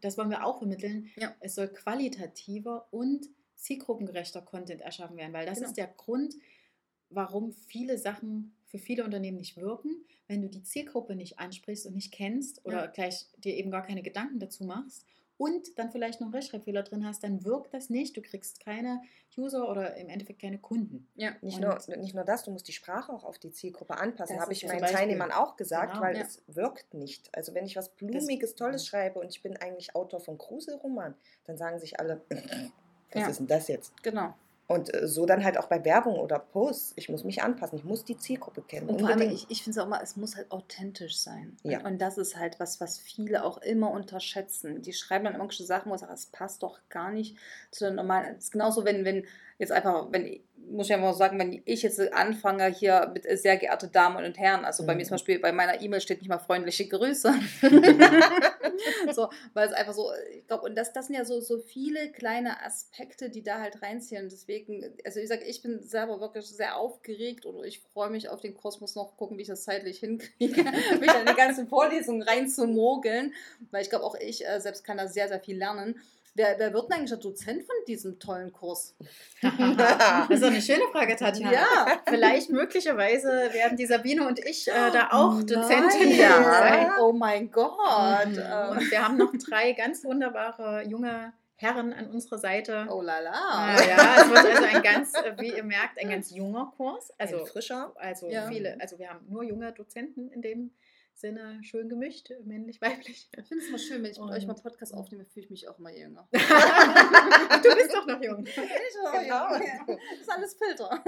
das 0.00 0.16
wollen 0.16 0.30
wir 0.30 0.44
auch 0.46 0.58
vermitteln, 0.58 1.10
Ja. 1.16 1.34
es 1.40 1.54
soll 1.56 1.68
qualitativer 1.68 2.86
und 2.90 3.26
zielgruppengerechter 3.56 4.40
Content 4.42 4.80
erschaffen 4.82 5.16
werden, 5.16 5.32
weil 5.32 5.46
das 5.46 5.56
Genau. 5.58 5.68
ist 5.68 5.76
der 5.76 5.88
Grund, 5.88 6.34
warum 7.10 7.52
viele 7.52 7.98
Sachen 7.98 8.54
für 8.68 8.78
viele 8.78 9.04
Unternehmen 9.04 9.38
nicht 9.38 9.56
wirken, 9.56 10.04
wenn 10.28 10.42
du 10.42 10.48
die 10.48 10.62
Zielgruppe 10.62 11.16
nicht 11.16 11.38
ansprichst 11.38 11.86
und 11.86 11.94
nicht 11.94 12.12
kennst 12.12 12.64
oder 12.64 12.84
Ja. 12.84 12.86
gleich 12.86 13.26
dir 13.38 13.54
eben 13.56 13.70
gar 13.70 13.82
keine 13.82 14.02
Gedanken 14.02 14.38
dazu 14.38 14.64
machst 14.64 15.04
und 15.38 15.78
dann 15.78 15.90
vielleicht 15.90 16.20
noch 16.20 16.26
einen 16.26 16.34
Rechtschreibfehler 16.34 16.82
drin 16.82 17.06
hast, 17.06 17.22
dann 17.24 17.44
wirkt 17.44 17.72
das 17.72 17.90
nicht. 17.90 18.16
Du 18.16 18.20
kriegst 18.22 18.60
keine 18.60 19.00
User 19.38 19.70
oder 19.70 19.96
im 19.96 20.08
Endeffekt 20.08 20.40
keine 20.42 20.58
Kunden. 20.58 21.06
Ja. 21.14 21.30
Nicht 21.42 21.62
Und- 21.64 21.88
nur, 21.88 21.96
nicht 21.96 22.14
nur 22.14 22.24
das, 22.24 22.42
du 22.42 22.50
musst 22.50 22.66
die 22.66 22.72
Sprache 22.72 23.12
auch 23.12 23.22
auf 23.24 23.38
die 23.38 23.52
Zielgruppe 23.52 23.96
anpassen. 23.96 24.34
Das 24.36 24.42
Habe 24.42 24.52
ich 24.52 24.62
ja 24.62 24.68
meinen 24.68 24.80
Beispiel- 24.80 24.98
Teilnehmern 24.98 25.30
auch 25.32 25.56
gesagt, 25.56 25.92
Genau, 25.92 26.04
weil 26.04 26.16
ja. 26.16 26.22
es 26.24 26.42
wirkt 26.48 26.92
nicht. 26.92 27.32
Also 27.34 27.54
wenn 27.54 27.64
ich 27.64 27.76
was 27.76 27.88
Blumiges, 27.90 28.54
Tolles 28.56 28.84
schreibe 28.84 29.20
und 29.20 29.28
ich 29.28 29.40
bin 29.42 29.56
eigentlich 29.56 29.94
Autor 29.94 30.18
von 30.20 30.36
Gruselroman, 30.38 31.14
dann 31.44 31.56
sagen 31.56 31.78
sich 31.78 31.98
alle, 32.00 32.20
was 33.12 33.22
Ja. 33.22 33.28
ist 33.28 33.38
denn 33.38 33.46
das 33.46 33.68
jetzt? 33.68 34.02
Genau. 34.02 34.34
Und 34.68 34.92
äh, 34.94 35.08
so 35.08 35.24
dann 35.24 35.42
halt 35.44 35.56
auch 35.58 35.66
bei 35.66 35.82
Werbung 35.84 36.16
oder 36.18 36.38
Posts. 36.38 36.92
Ich 36.96 37.08
muss 37.08 37.24
mich 37.24 37.42
anpassen, 37.42 37.78
ich 37.78 37.84
muss 37.84 38.04
die 38.04 38.18
Zielgruppe 38.18 38.60
kennen. 38.60 38.90
Und 38.90 39.00
vor 39.00 39.08
allem, 39.08 39.22
ich, 39.22 39.46
ich 39.50 39.62
finde 39.64 39.80
es 39.80 39.84
auch 39.84 39.88
mal, 39.88 40.00
es 40.02 40.14
muss 40.16 40.36
halt 40.36 40.52
authentisch 40.52 41.16
sein. 41.18 41.56
Ja. 41.62 41.78
Und, 41.78 41.86
und 41.86 41.98
das 42.02 42.18
ist 42.18 42.36
halt 42.36 42.60
was, 42.60 42.78
was 42.78 42.98
viele 42.98 43.44
auch 43.44 43.58
immer 43.58 43.90
unterschätzen. 43.90 44.82
Die 44.82 44.92
schreiben 44.92 45.24
dann 45.24 45.34
irgendwelche 45.34 45.64
Sachen, 45.64 45.90
wo 45.90 45.94
ich 45.94 46.00
sage, 46.02 46.12
das 46.12 46.26
passt 46.26 46.62
doch 46.62 46.80
gar 46.90 47.10
nicht 47.10 47.36
zu 47.70 47.84
der 47.86 47.94
normalen. 47.94 48.36
Es 48.36 48.44
ist 48.44 48.52
genauso, 48.52 48.84
wenn, 48.84 49.06
wenn 49.06 49.24
jetzt 49.58 49.72
einfach, 49.72 50.08
wenn 50.12 50.26
ich- 50.26 50.42
muss 50.70 50.88
ich 50.90 50.96
mal 50.96 51.14
sagen, 51.14 51.38
wenn 51.38 51.62
ich 51.64 51.82
jetzt 51.82 52.00
anfange 52.12 52.66
hier 52.66 53.10
mit 53.12 53.24
sehr 53.38 53.56
geehrte 53.56 53.88
Damen 53.88 54.24
und 54.24 54.38
Herren, 54.38 54.64
also 54.64 54.84
bei 54.86 54.94
mir 54.94 55.02
Mhm. 55.02 55.08
zum 55.08 55.14
Beispiel, 55.14 55.38
bei 55.38 55.52
meiner 55.52 55.80
E-Mail 55.80 56.00
steht 56.00 56.20
nicht 56.20 56.28
mal 56.28 56.38
freundliche 56.38 56.86
Grüße. 56.88 57.32
so, 59.12 59.28
weil 59.54 59.68
es 59.68 59.72
einfach 59.74 59.94
so, 59.94 60.10
ich 60.32 60.46
glaube, 60.46 60.64
und 60.64 60.76
das, 60.76 60.92
das 60.92 61.06
sind 61.06 61.16
ja 61.16 61.24
so, 61.24 61.40
so 61.40 61.58
viele 61.58 62.10
kleine 62.12 62.64
Aspekte, 62.64 63.30
die 63.30 63.42
da 63.42 63.60
halt 63.60 63.82
reinziehen. 63.82 64.28
Deswegen, 64.28 64.84
also 65.04 65.20
ich 65.20 65.28
sage, 65.28 65.44
ich 65.44 65.62
bin 65.62 65.82
selber 65.82 66.20
wirklich 66.20 66.46
sehr 66.46 66.76
aufgeregt 66.76 67.46
oder 67.46 67.62
ich 67.64 67.80
freue 67.80 68.10
mich 68.10 68.28
auf 68.28 68.40
den 68.40 68.54
Kurs, 68.54 68.80
muss 68.80 68.94
noch 68.94 69.16
gucken, 69.16 69.38
wie 69.38 69.42
ich 69.42 69.48
das 69.48 69.64
zeitlich 69.64 69.98
hinkriege, 69.98 70.62
mich 71.00 71.10
an 71.10 71.26
die 71.26 71.34
ganzen 71.34 71.68
Vorlesungen 71.68 72.22
reinzumogeln, 72.22 73.32
weil 73.70 73.82
ich 73.82 73.90
glaube, 73.90 74.04
auch 74.04 74.14
ich 74.16 74.46
äh, 74.46 74.60
selbst 74.60 74.84
kann 74.84 74.98
da 74.98 75.08
sehr, 75.08 75.28
sehr 75.28 75.40
viel 75.40 75.56
lernen. 75.56 76.00
Wer, 76.38 76.56
wer 76.56 76.72
wird 76.72 76.88
denn 76.88 76.98
eigentlich 76.98 77.10
der 77.10 77.18
Dozent 77.18 77.64
von 77.64 77.74
diesem 77.88 78.20
tollen 78.20 78.52
Kurs? 78.52 78.94
das 79.42 80.30
ist 80.30 80.42
doch 80.42 80.48
eine 80.48 80.62
schöne 80.62 80.84
Frage, 80.92 81.16
Tatjana. 81.16 81.52
Ja. 81.52 82.00
Vielleicht 82.08 82.50
möglicherweise 82.50 83.28
werden 83.52 83.76
die 83.76 83.86
Sabine 83.86 84.24
und 84.24 84.38
ich 84.38 84.68
äh, 84.68 84.90
da 84.92 85.08
auch 85.10 85.34
Nein. 85.34 85.46
Dozentinnen 85.48 86.44
sein. 86.44 86.90
Oh 87.00 87.12
mein 87.12 87.50
Gott. 87.50 88.26
Mhm. 88.26 88.38
Ähm, 88.38 88.68
Und 88.70 88.90
wir 88.90 89.04
haben 89.04 89.16
noch 89.16 89.32
drei 89.48 89.72
ganz 89.72 90.04
wunderbare 90.04 90.84
junge 90.86 91.32
Herren 91.56 91.92
an 91.92 92.08
unserer 92.10 92.38
Seite. 92.38 92.86
oh 92.88 93.02
la 93.02 93.18
la. 93.18 93.32
Ah, 93.32 93.76
ja, 93.84 94.22
es 94.22 94.30
wird 94.30 94.46
also 94.46 94.62
ein 94.76 94.80
ganz, 94.80 95.12
wie 95.38 95.56
ihr 95.56 95.64
merkt, 95.64 95.98
ein 96.00 96.08
ganz 96.08 96.30
junger 96.30 96.72
Kurs. 96.76 97.12
Also 97.18 97.40
Ein 97.40 97.46
frischer. 97.46 97.92
Also 97.96 98.28
Ja. 98.28 98.46
viele, 98.46 98.80
also 98.80 98.96
wir 99.00 99.08
haben 99.10 99.26
nur 99.28 99.42
junge 99.42 99.72
Dozenten 99.72 100.30
in 100.30 100.40
dem 100.40 100.70
Sinne, 101.18 101.58
schön 101.64 101.88
gemischt, 101.88 102.30
männlich, 102.44 102.80
weiblich. 102.80 103.28
Ich 103.36 103.48
finde 103.48 103.64
es 103.64 103.68
immer 103.68 103.78
schön, 103.78 104.02
wenn 104.04 104.12
ich 104.12 104.18
mit 104.18 104.28
Und- 104.28 104.32
euch 104.32 104.46
mal 104.46 104.54
Podcast 104.54 104.94
aufnehme, 104.94 105.24
fühle 105.24 105.44
ich 105.46 105.50
mich 105.50 105.68
auch 105.68 105.78
mal 105.78 105.92
jünger. 105.92 106.28
du 106.32 106.38
bist 107.74 107.92
doch 107.92 108.06
noch 108.06 108.22
jung. 108.22 108.44
Genau. 109.18 109.48
Das 109.56 110.20
ist 110.20 110.30
alles 110.30 110.54
Filter. 110.54 111.02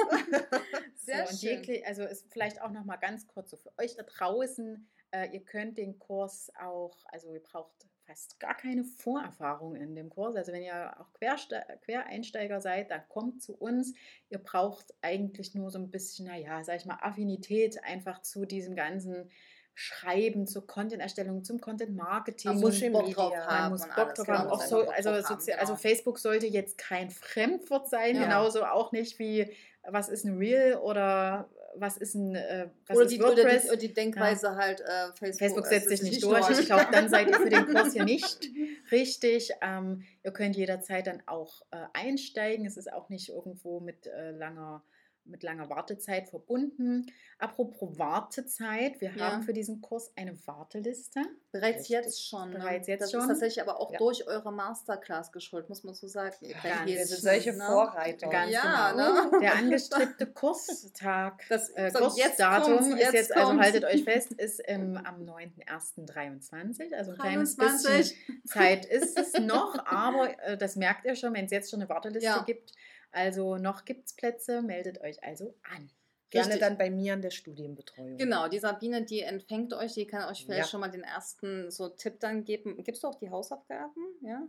Sehr 0.96 1.26
so, 1.26 1.32
und 1.32 1.38
schön. 1.40 1.50
jeglich, 1.50 1.86
also 1.86 2.02
ist 2.04 2.26
vielleicht 2.32 2.60
auch 2.62 2.70
noch 2.70 2.84
mal 2.84 2.96
ganz 2.96 3.26
kurz 3.26 3.50
so 3.50 3.56
für 3.56 3.70
euch 3.78 3.94
da 3.94 4.02
draußen, 4.02 4.88
äh, 5.12 5.28
ihr 5.32 5.40
könnt 5.44 5.78
den 5.78 5.98
Kurs 5.98 6.50
auch, 6.60 6.96
also 7.06 7.32
ihr 7.32 7.42
braucht 7.42 7.72
fast 8.06 8.40
gar 8.40 8.56
keine 8.56 8.84
Vorerfahrung 8.84 9.76
in 9.76 9.94
dem 9.94 10.08
Kurs. 10.10 10.34
Also 10.36 10.52
wenn 10.52 10.62
ihr 10.62 10.98
auch 11.00 11.12
Querste 11.14 11.62
Quereinsteiger 11.82 12.60
seid, 12.60 12.90
dann 12.90 13.02
kommt 13.08 13.42
zu 13.42 13.54
uns. 13.56 13.92
Ihr 14.28 14.38
braucht 14.38 14.92
eigentlich 15.02 15.54
nur 15.54 15.70
so 15.70 15.78
ein 15.78 15.90
bisschen, 15.90 16.26
naja, 16.26 16.64
sag 16.64 16.76
ich 16.76 16.86
mal, 16.86 16.98
Affinität 17.00 17.82
einfach 17.84 18.22
zu 18.22 18.44
diesem 18.46 18.74
ganzen 18.74 19.30
Schreiben, 19.74 20.46
zur 20.46 20.66
Content-Erstellung, 20.66 21.44
zum 21.44 21.60
Content-Marketing. 21.60 22.52
Man 22.52 22.60
muss 22.60 22.74
Social 22.74 22.90
Bock 22.90 23.14
drauf 23.14 23.30
Media. 23.30 23.46
haben. 23.46 23.62
Man 23.62 23.70
muss 23.72 23.86
Bock 23.94 24.14
drauf 24.14 24.26
genau, 24.26 24.38
haben. 24.38 24.50
Auch 24.50 24.62
so, 24.62 24.88
also, 24.88 25.10
haben, 25.10 25.24
also 25.24 25.46
genau. 25.46 25.74
Facebook 25.76 26.18
sollte 26.18 26.46
jetzt 26.46 26.76
kein 26.78 27.10
Fremdwort 27.10 27.88
sein, 27.88 28.16
Ja. 28.16 28.24
genauso 28.24 28.64
auch 28.64 28.92
nicht 28.92 29.18
wie 29.18 29.50
was 29.88 30.08
ist 30.08 30.24
ein 30.24 30.36
Reel 30.36 30.76
oder 30.76 31.48
was 31.76 31.96
ist 31.96 32.14
ein 32.14 32.34
äh, 32.34 32.68
was 32.86 32.96
oder, 32.96 33.06
ist 33.06 33.14
die, 33.14 33.20
WordPress. 33.20 33.62
die, 33.62 33.68
oder 33.68 33.76
die 33.76 33.94
Denkweise 33.94 34.56
halt, 34.56 34.80
äh, 34.80 35.12
Facebook, 35.14 35.38
Facebook 35.38 35.64
es 35.64 35.70
setzt 35.70 35.88
sich 35.88 36.02
nicht 36.02 36.22
durch. 36.22 36.50
Ich 36.50 36.66
glaube, 36.66 36.88
dann 36.90 37.08
seid 37.08 37.28
ihr 37.28 37.36
für 37.36 37.48
den 37.48 37.66
Kurs 37.66 37.92
hier 37.92 38.04
nicht 38.04 38.50
richtig. 38.90 39.52
Ähm, 39.62 40.04
ihr 40.22 40.32
könnt 40.32 40.56
jederzeit 40.56 41.06
dann 41.06 41.22
auch 41.26 41.62
äh, 41.70 41.86
einsteigen. 41.92 42.66
Es 42.66 42.76
ist 42.76 42.92
auch 42.92 43.08
nicht 43.08 43.28
irgendwo 43.28 43.80
mit 43.80 44.06
äh, 44.06 44.32
langer 44.32 44.82
mit 45.30 45.42
langer 45.42 45.70
Wartezeit 45.70 46.28
verbunden. 46.28 47.06
Apropos 47.38 47.98
Wartezeit, 47.98 49.00
wir 49.00 49.12
Ja. 49.14 49.32
haben 49.32 49.42
für 49.42 49.52
diesen 49.52 49.80
Kurs 49.80 50.12
eine 50.16 50.36
Warteliste. 50.46 51.20
Bereits 51.52 51.78
Richtig. 51.80 51.88
jetzt 51.90 52.28
schon. 52.28 52.50
Ne? 52.50 52.58
Bereits 52.58 52.86
jetzt 52.88 53.02
das 53.02 53.10
schon. 53.12 53.20
ist 53.22 53.26
tatsächlich 53.28 53.62
aber 53.62 53.80
auch 53.80 53.90
Ja. 53.92 53.98
durch 53.98 54.26
eure 54.26 54.52
Masterclass 54.52 55.32
geschuldet, 55.32 55.68
muss 55.68 55.84
man 55.84 55.94
so 55.94 56.06
sagen. 56.06 56.34
Ihr 56.40 56.54
kennt 56.54 56.86
Wir 56.86 57.06
sind 57.06 57.20
solche 57.22 57.52
ne? 57.52 57.64
Vorreiter. 57.64 58.28
Ganz 58.28 58.52
Ja, 58.52 58.90
genau. 58.92 59.30
ne? 59.30 59.30
Der 59.40 59.54
angestrebte 59.54 60.26
Kurstag, 60.26 61.44
Das- 61.48 61.70
äh, 61.70 61.90
so, 61.90 61.98
jetzt 62.16 62.16
Kursdatum 62.38 62.72
kommt's, 62.76 62.88
ist 62.88 62.98
jetzt 62.98 63.12
jetzt, 63.14 63.36
also 63.36 63.58
haltet 63.58 63.84
euch 63.84 64.04
fest, 64.04 64.32
ist 64.38 64.60
im, 64.60 64.96
am 64.98 65.24
9.01.23, 65.24 66.94
also 66.94 67.12
ein 67.12 67.18
kleines 67.18 67.56
23. 67.56 68.16
bisschen 68.16 68.42
Zeit 68.46 68.84
ist 68.86 69.18
es 69.18 69.32
noch, 69.40 69.84
aber 69.86 70.38
äh, 70.42 70.56
das 70.56 70.76
merkt 70.76 71.04
ihr 71.04 71.14
schon, 71.14 71.34
wenn 71.34 71.44
es 71.46 71.50
jetzt 71.50 71.70
schon 71.70 71.80
eine 71.80 71.88
Warteliste 71.88 72.24
Ja. 72.26 72.42
gibt. 72.44 72.72
Also 73.12 73.56
noch 73.56 73.84
gibt 73.84 74.06
es 74.06 74.14
Plätze, 74.14 74.62
meldet 74.62 75.00
euch 75.00 75.22
also 75.24 75.54
an. 75.74 75.90
Gerne 76.30 76.46
Richtig. 76.46 76.60
dann 76.60 76.78
bei 76.78 76.90
mir 76.90 77.14
an 77.14 77.22
der 77.22 77.30
Studienbetreuung. 77.30 78.16
Genau, 78.16 78.46
die 78.46 78.60
Sabine, 78.60 79.02
die 79.04 79.20
empfängt 79.22 79.72
euch, 79.74 79.94
die 79.94 80.06
kann 80.06 80.30
euch 80.30 80.44
vielleicht 80.44 80.66
Ja. 80.66 80.70
schon 80.70 80.80
mal 80.80 80.90
den 80.90 81.02
ersten 81.02 81.72
so 81.72 81.88
Tipp 81.88 82.20
dann 82.20 82.44
geben. 82.44 82.84
Gibst 82.84 83.02
du 83.02 83.08
auch 83.08 83.16
die 83.16 83.30
Hausaufgaben? 83.30 84.00
Ja. 84.22 84.46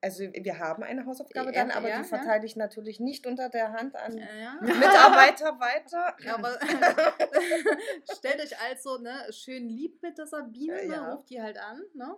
Also 0.00 0.24
wir 0.32 0.58
haben 0.58 0.82
eine 0.82 1.04
Hausaufgabe 1.04 1.48
Ja, 1.48 1.52
dann, 1.52 1.70
aber 1.72 1.90
ja, 1.90 1.96
die 1.96 2.02
ja. 2.04 2.08
verteile 2.08 2.46
ich 2.46 2.56
natürlich 2.56 3.00
nicht 3.00 3.26
unter 3.26 3.50
der 3.50 3.72
Hand 3.72 3.96
an 3.96 4.16
ja. 4.16 4.58
Mitarbeiter 4.62 5.60
weiter. 5.60 6.16
Ja, 6.24 6.36
aber 6.36 6.58
stellt 8.16 8.40
euch 8.40 8.58
also 8.60 8.96
ne, 8.98 9.26
schön 9.30 9.68
lieb 9.68 10.00
mit 10.02 10.16
der 10.16 10.26
Sabine, 10.26 10.82
Ja, 10.82 10.88
ne, 10.88 10.94
ja. 10.94 11.12
ruft 11.12 11.28
die 11.28 11.42
halt 11.42 11.58
an, 11.58 11.82
ne? 11.94 12.16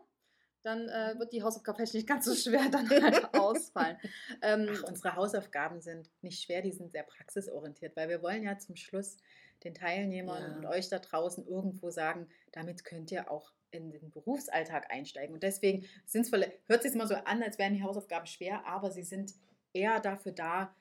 Dann 0.62 0.88
äh, 0.88 1.14
wird 1.18 1.32
die 1.32 1.42
Hausaufgabe 1.42 1.76
vielleicht 1.78 1.94
nicht 1.94 2.06
ganz 2.06 2.24
so 2.24 2.34
schwer 2.34 2.68
dann 2.70 2.88
halt 2.88 3.34
ausfallen. 3.34 3.96
Ähm, 4.42 4.68
Ach, 4.72 4.82
unsere 4.84 5.16
Hausaufgaben 5.16 5.80
sind 5.80 6.08
nicht 6.22 6.42
schwer, 6.42 6.62
die 6.62 6.72
sind 6.72 6.92
sehr 6.92 7.02
praxisorientiert, 7.02 7.96
weil 7.96 8.08
wir 8.08 8.22
wollen 8.22 8.42
ja 8.44 8.58
zum 8.58 8.76
Schluss 8.76 9.16
den 9.64 9.74
Teilnehmern 9.74 10.42
Ja. 10.42 10.56
und 10.56 10.66
euch 10.66 10.88
da 10.88 10.98
draußen 10.98 11.46
irgendwo 11.46 11.90
sagen, 11.90 12.28
damit 12.52 12.84
könnt 12.84 13.10
ihr 13.12 13.30
auch 13.30 13.52
in 13.70 13.90
den 13.90 14.10
Berufsalltag 14.10 14.90
einsteigen. 14.92 15.34
Und 15.34 15.42
deswegen 15.42 15.86
sind 16.04 16.26
es, 16.32 16.50
hört 16.66 16.82
sich 16.82 16.92
immer 16.94 17.06
so 17.06 17.14
an, 17.14 17.42
als 17.42 17.58
wären 17.58 17.74
die 17.74 17.82
Hausaufgaben 17.82 18.26
schwer, 18.26 18.66
aber 18.66 18.90
sie 18.90 19.02
sind 19.04 19.32
eher 19.72 19.98
dafür 20.00 20.32
da, 20.32 20.74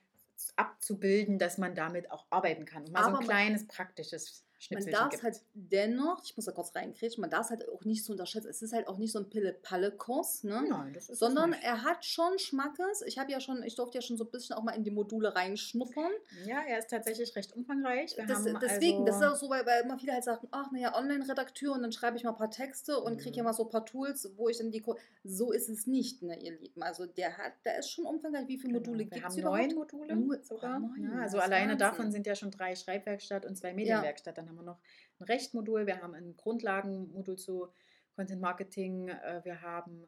abzubilden, 0.55 1.37
dass 1.37 1.57
man 1.57 1.75
damit 1.75 2.09
auch 2.11 2.25
arbeiten 2.31 2.65
kann. 2.65 2.83
Und 2.83 2.91
mal 2.91 3.01
so 3.03 3.09
Aber 3.09 3.19
ein 3.19 3.25
man- 3.25 3.29
kleines 3.35 3.67
praktisches 3.67 4.43
man 4.69 4.85
darf 4.85 5.09
gibt. 5.11 5.23
halt 5.23 5.41
dennoch, 5.53 6.21
ich 6.23 6.35
muss 6.35 6.45
da 6.45 6.51
kurz 6.51 6.75
reinkriegen, 6.75 7.19
man 7.21 7.29
darf 7.29 7.45
es 7.45 7.49
halt 7.49 7.67
auch 7.69 7.83
nicht 7.83 8.03
so 8.05 8.11
unterschätzen. 8.13 8.47
Es 8.49 8.61
ist 8.61 8.73
halt 8.73 8.87
auch 8.87 8.97
nicht 8.97 9.11
so 9.11 9.19
ein 9.19 9.29
Pille-Palle-Kurs, 9.29 10.43
ne? 10.43 10.63
Nein, 10.69 10.93
das 10.93 11.03
ist 11.05 11.09
es 11.11 11.19
Sondern 11.19 11.51
nicht. 11.51 11.63
er 11.63 11.83
hat 11.83 12.05
schon 12.05 12.37
Schmackes. 12.37 13.01
Ich 13.05 13.17
habe 13.17 13.31
ja 13.31 13.39
schon, 13.39 13.63
ich 13.63 13.75
durfte 13.75 13.97
ja 13.97 14.01
schon 14.01 14.17
so 14.17 14.25
ein 14.25 14.31
bisschen 14.31 14.55
auch 14.55 14.63
mal 14.63 14.73
in 14.73 14.83
die 14.83 14.91
Module 14.91 15.33
reinschnuppern. 15.35 16.11
Ja, 16.45 16.61
er 16.67 16.79
ist 16.79 16.89
tatsächlich 16.89 17.35
recht 17.35 17.53
umfangreich. 17.55 18.15
Das, 18.15 18.43
deswegen, 18.61 19.05
das 19.05 19.15
ist 19.17 19.21
also, 19.23 19.35
auch 19.35 19.39
so, 19.39 19.49
weil, 19.49 19.65
weil 19.65 19.83
immer 19.83 19.97
viele 19.97 20.13
halt 20.13 20.23
sagen, 20.23 20.47
ach 20.51 20.71
naja, 20.71 20.95
Online-Redakteur 20.95 21.73
und 21.73 21.81
dann 21.81 21.91
schreibe 21.91 22.17
ich 22.17 22.23
mal 22.23 22.31
ein 22.31 22.35
paar 22.37 22.51
Texte 22.51 22.99
und 22.99 23.17
kriege 23.19 23.37
ja 23.37 23.43
Mhm. 23.43 23.47
mal 23.47 23.53
so 23.53 23.63
ein 23.63 23.69
paar 23.69 23.85
Tools, 23.85 24.31
wo 24.35 24.49
ich 24.49 24.57
dann 24.57 24.71
die. 24.71 24.81
Ko 24.81 24.97
so 25.23 25.51
ist 25.51 25.69
es 25.69 25.87
nicht, 25.87 26.21
ne, 26.23 26.39
ihr 26.39 26.57
Lieben. 26.57 26.81
Also 26.83 27.05
der 27.05 27.37
hat, 27.37 27.53
der 27.65 27.79
ist 27.79 27.89
schon 27.89 28.05
umfangreich. 28.05 28.47
Wie 28.47 28.57
viele 28.57 28.73
Module 28.73 29.05
Genau, 29.05 29.15
gibt 29.15 29.27
es 29.27 29.37
überhaupt? 29.37 29.59
neun 29.61 29.75
Module 29.75 30.15
Nur- 30.15 30.43
sogar. 30.43 30.77
oh, 30.77 30.87
neun, 30.87 31.03
ja, 31.11 31.21
also 31.21 31.37
das 31.37 31.45
alleine 31.45 31.77
davon 31.77 32.11
sind 32.11 32.25
ja 32.27 32.35
schon 32.35 32.51
drei 32.51 32.75
Schreibwerkstatt 32.75 33.45
und 33.45 33.55
zwei 33.55 33.73
Medienwerkstatt. 33.73 34.37
Dann 34.37 34.50
haben 34.51 34.57
wir 34.57 34.63
noch 34.63 34.79
ein 35.19 35.23
Rechtmodul, 35.25 35.87
wir 35.87 36.01
haben 36.01 36.13
ein 36.13 36.35
Grundlagenmodul 36.35 37.37
zu 37.37 37.69
Content 38.15 38.41
Marketing, 38.41 39.09
äh, 39.09 39.41
wir 39.43 39.61
haben 39.61 40.07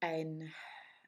ein 0.00 0.52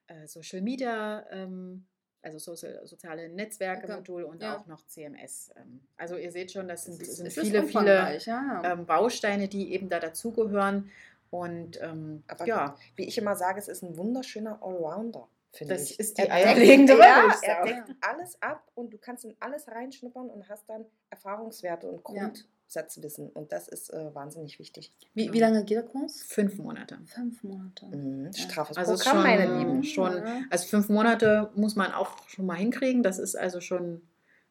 äh, 0.08 0.26
Social 0.26 0.60
Media, 0.60 1.24
ähm, 1.30 1.86
also 2.22 2.38
soziale 2.38 3.28
Netzwerke-Modul 3.28 4.22
und 4.24 4.42
ja. 4.42 4.56
auch 4.56 4.66
noch 4.66 4.86
CMS. 4.86 5.52
Ähm. 5.56 5.86
Also 5.96 6.16
ihr 6.16 6.32
seht 6.32 6.52
schon, 6.52 6.68
das 6.68 6.84
sind, 6.84 7.00
ist- 7.00 7.16
sind 7.16 7.30
viele, 7.30 7.64
viele 7.64 8.18
ja. 8.18 8.62
ähm, 8.64 8.86
Bausteine, 8.86 9.46
die 9.46 9.72
eben 9.72 9.90
da 9.90 10.00
dazugehören. 10.00 10.90
Und 11.30 11.80
ähm, 11.82 12.22
Aber 12.28 12.46
ja, 12.46 12.76
wie 12.96 13.04
ich 13.04 13.18
immer 13.18 13.36
sage, 13.36 13.58
es 13.58 13.68
ist 13.68 13.82
ein 13.82 13.96
wunderschöner 13.96 14.62
Allrounder, 14.62 15.28
finde 15.56 15.74
Das 15.74 15.90
ich. 15.90 15.98
ist 16.00 16.18
die 16.18 16.22
Er 16.22 16.32
eierlegende 16.32 16.98
ja, 16.98 17.32
er 17.42 17.64
deckt 17.64 17.90
alles 18.00 18.40
ab 18.42 18.70
und 18.74 18.92
du 18.92 18.98
kannst 18.98 19.24
in 19.24 19.34
alles 19.40 19.68
reinschnuppern 19.68 20.28
und 20.30 20.48
hast 20.48 20.68
dann 20.68 20.84
Erfahrungswerte 21.10 21.88
und 21.88 22.02
Ja. 22.14 22.30
Grundsatzwissen. 22.30 23.28
Und 23.30 23.52
das 23.52 23.68
ist 23.68 23.90
äh, 23.92 24.14
wahnsinnig 24.14 24.58
wichtig. 24.58 24.90
wie, 25.14 25.32
wie 25.32 25.38
lange 25.40 25.64
geht 25.64 25.76
der 25.76 25.84
Kurs? 25.84 26.22
fünf 26.26 26.56
Monate. 26.58 26.98
Fünf 27.06 27.42
Monate. 27.44 27.86
Mhm. 27.86 28.32
Straffes 28.32 28.76
Also 28.76 28.94
Programm, 28.94 29.12
schon, 29.14 29.22
meine 29.22 29.58
Lieben. 29.58 29.82
schon, 29.84 30.16
Ja. 30.16 30.40
also 30.50 30.66
fünf 30.66 30.88
Monate 30.88 31.50
muss 31.54 31.76
man 31.76 31.92
auch 31.92 32.28
schon 32.28 32.46
mal 32.46 32.56
hinkriegen. 32.56 33.02
Das 33.02 33.18
ist 33.18 33.36
also 33.36 33.60
schon 33.60 34.02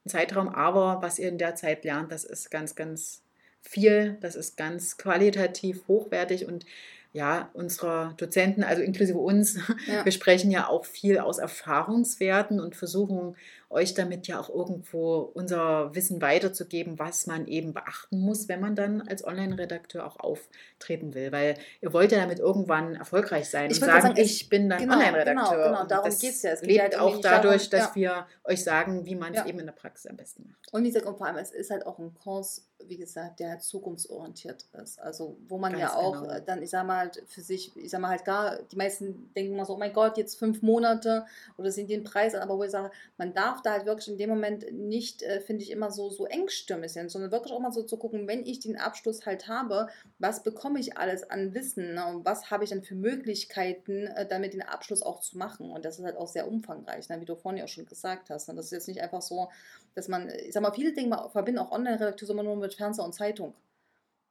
ein 0.06 0.10
Zeitraum. 0.10 0.50
Aber 0.50 1.02
was 1.02 1.20
ihr 1.20 1.30
in 1.30 1.38
der 1.38 1.56
Zeit 1.56 1.84
lernt, 1.84 2.12
das 2.12 2.24
ist 2.24 2.50
ganz, 2.52 2.76
ganz 2.76 3.22
viel. 3.62 4.18
Das 4.22 4.36
ist 4.36 4.58
ganz 4.58 4.98
qualitativ 4.98 5.88
hochwertig 5.88 6.46
und 6.46 6.66
ja, 7.14 7.50
unserer 7.54 8.14
Dozenten, 8.18 8.64
also 8.64 8.82
inklusive 8.82 9.18
uns, 9.20 9.56
Ja. 9.88 10.04
wir 10.04 10.12
sprechen 10.12 10.50
ja 10.52 10.68
auch 10.68 10.84
viel 10.86 11.20
aus 11.20 11.38
Erfahrungswerten 11.38 12.60
und 12.60 12.76
versuchen 12.76 13.36
euch 13.70 13.96
damit 13.96 14.28
ja 14.28 14.40
auch 14.40 14.50
irgendwo 14.50 15.20
unser 15.34 15.94
Wissen 15.96 16.22
weiterzugeben, 16.22 17.00
was 17.00 17.26
man 17.26 17.48
eben 17.48 17.74
beachten 17.74 18.20
muss, 18.20 18.48
wenn 18.48 18.60
man 18.60 18.76
dann 18.76 19.02
als 19.02 19.26
Online-Redakteur 19.26 20.06
auch 20.06 20.20
auftreten 20.20 21.16
will. 21.16 21.32
Weil 21.32 21.56
ihr 21.82 21.92
wollt 21.92 22.12
ja 22.12 22.20
damit 22.20 22.38
irgendwann 22.40 22.96
erfolgreich 22.96 23.50
sein 23.50 23.72
Ich 23.72 23.82
und 23.82 23.88
sagen, 23.88 24.02
sagen, 24.04 24.14
es- 24.18 24.32
ich 24.32 24.50
bin 24.50 24.70
dann 24.70 24.80
genau, 24.80 24.94
Online-Redakteur. 24.94 25.34
genau, 25.58 25.64
genau, 25.70 25.82
Und 25.82 25.92
darum 25.92 26.06
das 26.06 26.20
geht's 26.20 26.44
ja. 26.44 26.52
Es 26.52 26.62
geht 26.62 26.70
lebt 26.70 26.78
ja 26.78 26.84
halt 26.84 27.00
auch 27.00 27.14
nicht 27.14 27.26
darum, 27.26 27.44
dadurch, 27.44 27.70
dass 27.70 27.82
ja. 27.90 27.96
wir 27.96 28.28
euch 28.44 28.64
sagen, 28.64 29.06
wie 29.06 29.16
man 29.16 29.34
es 29.34 29.40
Ja. 29.40 29.46
eben 29.48 29.60
in 29.60 29.66
der 29.66 29.74
Praxis 29.74 30.06
am 30.10 30.18
besten 30.18 30.48
macht. 30.50 30.72
Und 30.72 30.84
wie 30.84 30.88
gesagt, 30.90 31.06
und 31.08 31.18
vor 31.18 31.26
allem, 31.28 31.38
es 31.38 31.52
ist 31.52 31.72
halt 31.72 31.86
auch 31.88 31.98
ein 31.98 32.14
Kurs, 32.14 32.68
wie 32.88 32.98
gesagt, 32.98 33.40
der 33.40 33.52
halt 33.52 33.62
zukunftsorientiert 33.62 34.66
ist. 34.82 35.00
Also 35.00 35.38
wo 35.48 35.58
man 35.58 35.74
ja 35.74 35.88
Ganz 35.88 35.96
auch 35.96 36.22
genau. 36.22 36.34
äh, 36.34 36.42
dann, 36.46 36.62
ich 36.62 36.70
sag 36.70 36.86
mal 36.86 36.98
halt 36.98 37.24
für 37.28 37.42
sich, 37.42 37.76
ich 37.76 37.90
sag 37.90 38.02
mal 38.02 38.10
halt 38.10 38.26
gar, 38.26 38.62
die 38.64 38.76
meisten 38.76 39.32
denken 39.36 39.54
immer 39.54 39.66
so, 39.66 39.74
oh 39.74 39.78
mein 39.78 39.94
Gott, 39.94 40.18
jetzt 40.18 40.38
fünf 40.38 40.62
Monate 40.62 41.26
oder 41.58 41.72
sind 41.72 41.90
den 41.90 42.04
Preis 42.04 42.36
an, 42.36 42.42
aber 42.42 42.58
wo 42.58 42.64
ich 42.64 42.72
sage, 42.72 42.92
man 43.18 43.34
darf 43.34 43.62
da 43.62 43.72
halt 43.72 43.86
wirklich 43.86 44.08
in 44.08 44.18
dem 44.18 44.30
Moment 44.30 44.72
nicht, 44.72 45.24
äh, 45.24 45.42
finde 45.42 45.64
ich, 45.64 45.72
immer 45.72 45.92
so, 45.92 46.10
so 46.10 46.26
engstirnig 46.26 46.92
sein, 46.92 47.10
sondern 47.10 47.32
wirklich 47.32 47.54
auch 47.54 47.60
mal 47.60 47.72
so 47.72 47.84
zu 47.84 47.98
gucken, 47.98 48.28
wenn 48.28 48.46
ich 48.46 48.60
den 48.60 48.78
Abschluss 48.78 49.26
halt 49.26 49.48
habe, 49.48 49.88
was 50.20 50.44
bekomme 50.44 50.80
ich 50.80 50.98
alles 50.98 51.30
an 51.30 51.54
Wissen 51.54 51.96
ne? 51.96 52.06
und 52.08 52.26
was 52.26 52.52
habe 52.52 52.64
ich 52.64 52.70
dann 52.70 52.84
für 52.84 52.96
Möglichkeiten, 52.96 54.08
äh, 54.08 54.28
damit 54.28 54.54
den 54.54 54.62
Abschluss 54.62 55.02
auch 55.02 55.22
zu 55.22 55.38
machen. 55.38 55.72
Und 55.72 55.86
das 55.86 56.00
ist 56.00 56.06
halt 56.06 56.18
auch 56.18 56.28
sehr 56.28 56.48
umfangreich, 56.48 57.10
ne? 57.10 57.20
wie 57.22 57.26
du 57.26 57.36
vorhin 57.36 57.60
ja 57.60 57.66
auch 57.66 57.70
schon 57.70 57.86
gesagt 57.86 58.30
hast. 58.30 58.48
Ne? 58.48 58.56
Das 58.56 58.66
ist 58.66 58.72
jetzt 58.72 58.88
nicht 58.88 59.02
einfach 59.02 59.22
so, 59.22 59.50
dass 59.96 60.08
man, 60.08 60.30
ich 60.30 60.54
sag 60.54 60.64
mal, 60.64 60.72
viele 60.72 60.94
Dinge 60.94 61.30
verbinden 61.32 61.60
auch 61.60 61.72
Online-Redakteur 61.72 62.30
immer 62.32 62.44
nur 62.44 62.56
mit 62.56 62.73
Fernseher 62.76 63.06
und 63.06 63.14
Zeitung. 63.14 63.54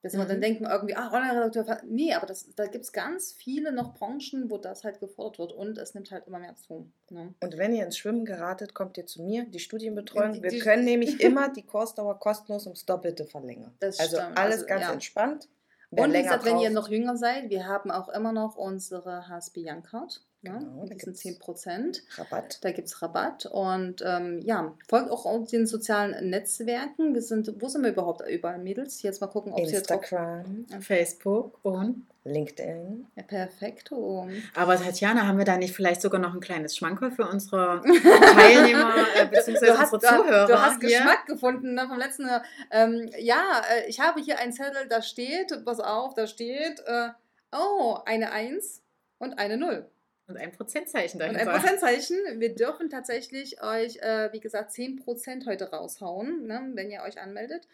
Dass 0.05 0.15
man 0.15 0.25
Mhm. 0.27 0.31
dann 0.31 0.41
denken 0.41 0.65
irgendwie, 0.65 0.97
ah, 0.97 1.13
Online-Redakteur, 1.13 1.81
nee, 1.87 2.13
aber 2.13 2.27
das, 2.27 2.53
da 2.57 2.67
gibt 2.67 2.85
es 2.85 2.93
ganz 2.93 3.33
viele 3.33 3.71
noch 3.71 3.95
Branchen, 3.95 4.51
wo 4.51 4.59
das 4.59 4.83
halt 4.83 4.99
gefordert 4.99 5.39
wird 5.39 5.53
und 5.53 5.79
es 5.79 5.95
nimmt 5.95 6.11
halt 6.11 6.27
immer 6.27 6.41
mehr 6.41 6.57
zu. 6.57 6.91
Ne? 7.11 7.33
Und 7.41 7.57
wenn 7.57 7.73
ihr 7.73 7.85
ins 7.85 7.97
Schwimmen 7.99 8.25
geratet, 8.25 8.75
kommt 8.75 8.99
ihr 8.99 9.07
zu 9.07 9.23
mir, 9.23 9.45
die 9.45 9.61
Studienbetreuung. 9.61 10.33
Die- 10.33 10.43
Wir 10.43 10.51
die- 10.51 10.59
können 10.59 10.85
nämlich 10.87 11.21
immer 11.21 11.51
die 11.53 11.63
Kursdauer 11.63 12.19
kostenlos 12.19 12.67
ums 12.67 12.85
Doppelte 12.85 13.27
verlängern. 13.27 13.77
Das 13.79 14.01
also 14.01 14.17
stimmt. 14.17 14.37
alles 14.39 14.55
Also, 14.57 14.67
ganz 14.67 14.83
ja. 14.83 14.93
entspannt. 14.93 15.49
Wer 15.93 16.05
Und 16.05 16.13
wie 16.15 16.23
gesagt, 16.23 16.45
wenn 16.47 16.59
ihr 16.59 16.71
braucht- 16.71 16.75
noch 16.75 16.89
jünger 16.89 17.17
seid, 17.17 17.49
wir 17.51 17.67
haben 17.69 17.93
auch 17.93 18.09
immer 18.09 18.33
noch 18.33 18.57
unsere 18.57 19.29
HSB 19.29 19.63
Young 19.65 19.85
Card. 19.85 20.21
Ne? 20.43 20.59
Genau, 20.59 20.83
da 20.83 20.89
sind 20.89 20.99
gibt's 20.99 21.21
10 21.21 21.39
Prozent. 21.39 22.03
Rabatt. 22.17 22.59
Da 22.63 22.73
gibt 22.73 22.89
es 22.89 23.01
Rabatt 23.01 23.47
und 23.47 24.03
ähm, 24.05 24.41
ja, 24.43 24.75
folgt 24.89 25.11
auch 25.11 25.47
den 25.47 25.67
sozialen 25.67 26.31
Netzwerken. 26.31 27.15
Wir 27.15 27.23
sind, 27.23 27.55
wo 27.61 27.69
sind 27.69 27.83
wir 27.83 27.91
überhaupt 27.91 28.29
überall, 28.29 28.59
Mädels? 28.59 29.03
Jetzt 29.03 29.21
mal 29.21 29.29
gucken, 29.29 29.53
ob 29.53 29.65
sie 29.65 29.75
jetzt. 29.75 29.91
Instagram, 29.91 30.67
Facebook 30.81 31.59
und. 31.63 32.07
LinkedIn. 32.25 33.07
Ja, 33.17 33.23
perfekt. 33.25 33.91
Oh. 33.91 34.29
Aber 34.55 34.77
Tatjana, 34.77 35.27
haben 35.27 35.39
wir 35.39 35.45
da 35.45 35.57
nicht 35.57 35.75
vielleicht 35.75 36.01
sogar 36.01 36.21
noch 36.21 36.35
ein 36.35 36.41
kleines 36.41 36.77
Schmankerl 36.77 37.11
für 37.11 37.27
unsere 37.27 37.83
Teilnehmer 38.35 38.95
äh, 39.17 39.27
bzw. 39.27 39.71
Unsere 39.71 39.99
Zuhörer? 39.99 40.47
du 40.47 40.61
hast 40.63 40.81
hier? 40.81 40.99
Geschmack 40.99 41.27
gefunden 41.27 41.75
ne, 41.75 41.87
vom 41.89 41.99
letzten 41.99 42.27
Mal. 42.27 42.43
Ähm, 42.71 43.11
ja, 43.19 43.63
äh, 43.73 43.89
ich 43.89 43.99
habe 43.99 44.21
hier 44.21 44.39
einen 44.39 44.53
Zettel, 44.53 44.87
da 44.89 45.03
steht, 45.03 45.65
pass 45.65 45.81
auf, 45.81 46.15
da 46.15 46.29
steht, 46.29 46.81
äh, 46.87 47.09
oh, 47.53 47.99
eine 48.05 48.31
1 48.31 48.83
und 49.19 49.39
eine 49.39 49.57
0. 49.57 49.89
Und 50.29 50.37
ein 50.37 50.53
Prozentzeichen 50.53 51.21
Und 51.21 51.33
dahinter. 51.33 51.53
ein 51.53 51.61
Prozentzeichen. 51.61 52.17
Wir 52.39 52.55
dürfen 52.55 52.89
tatsächlich 52.89 53.63
euch, 53.63 53.97
äh, 53.99 54.33
wie 54.33 54.41
gesagt, 54.41 54.71
10% 54.73 55.47
heute 55.47 55.71
raushauen, 55.71 56.47
ne, 56.47 56.71
wenn 56.75 56.91
ihr 56.91 57.03
euch 57.03 57.21
anmeldet, 57.21 57.67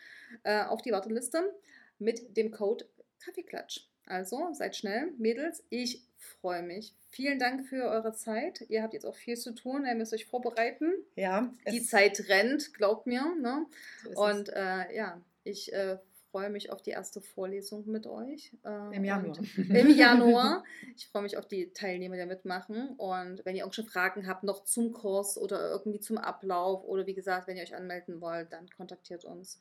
äh, 0.45 0.63
auf 0.65 0.83
die 0.83 0.93
Warteliste 0.93 1.53
mit 1.99 2.37
dem 2.37 2.51
Code 2.51 2.87
Kaffeeklatsch. 3.23 3.87
Also 4.07 4.49
seid 4.53 4.75
schnell, 4.77 5.13
Mädels. 5.19 5.63
Ich 5.69 6.03
freue 6.17 6.63
mich. 6.63 6.95
Vielen 7.11 7.39
Dank 7.39 7.67
für 7.69 7.85
eure 7.85 8.13
Zeit. 8.15 8.65
Ihr 8.69 8.83
habt 8.83 8.95
jetzt 8.95 9.05
auch 9.05 9.15
viel 9.17 9.37
zu 9.37 9.55
tun. 9.55 9.85
Ihr 9.87 9.95
müsst 9.95 10.15
euch 10.15 10.27
vorbereiten. 10.27 10.93
Ja, 11.15 11.53
Die 11.71 11.83
Zeit 11.83 12.29
rennt, 12.29 12.73
glaubt 12.75 13.07
mir. 13.07 13.35
Ne? 13.41 13.67
So 14.03 14.09
ist 14.11 14.19
es. 14.19 14.19
Und 14.19 14.49
äh, 14.55 14.95
ja, 14.97 15.21
ich 15.45 15.73
äh, 15.73 15.99
freue 16.39 16.51
mich 16.51 16.71
auf 16.71 16.83
die 16.83 16.91
erste 16.91 17.21
Vorlesung 17.21 17.85
mit 17.87 18.07
euch. 18.07 18.53
Äh, 18.65 18.95
Im 18.97 19.05
Januar. 19.05 19.37
Im 19.57 19.91
Januar. 19.91 20.63
Ich 20.97 21.09
freue 21.09 21.23
mich 21.23 21.37
auf 21.37 21.47
die 21.47 21.73
Teilnehmer, 21.73 22.15
die 22.15 22.21
da 22.21 22.27
mitmachen. 22.27 22.91
Und 22.97 23.45
wenn 23.45 23.57
ihr 23.57 23.63
irgendwelche 23.65 23.91
Fragen 23.91 24.29
habt, 24.29 24.45
noch 24.45 24.63
zum 24.65 24.93
Kurs 24.93 25.37
oder 25.37 25.71
irgendwie 25.71 25.99
zum 25.99 26.17
Ablauf 26.17 26.85
oder 26.85 27.07
wie 27.07 27.15
gesagt, 27.15 27.49
wenn 27.49 27.57
ihr 27.57 27.65
euch 27.65 27.75
anmelden 27.75 28.21
wollt, 28.21 28.53
dann 28.53 28.69
kontaktiert 28.77 29.25
uns. 29.25 29.61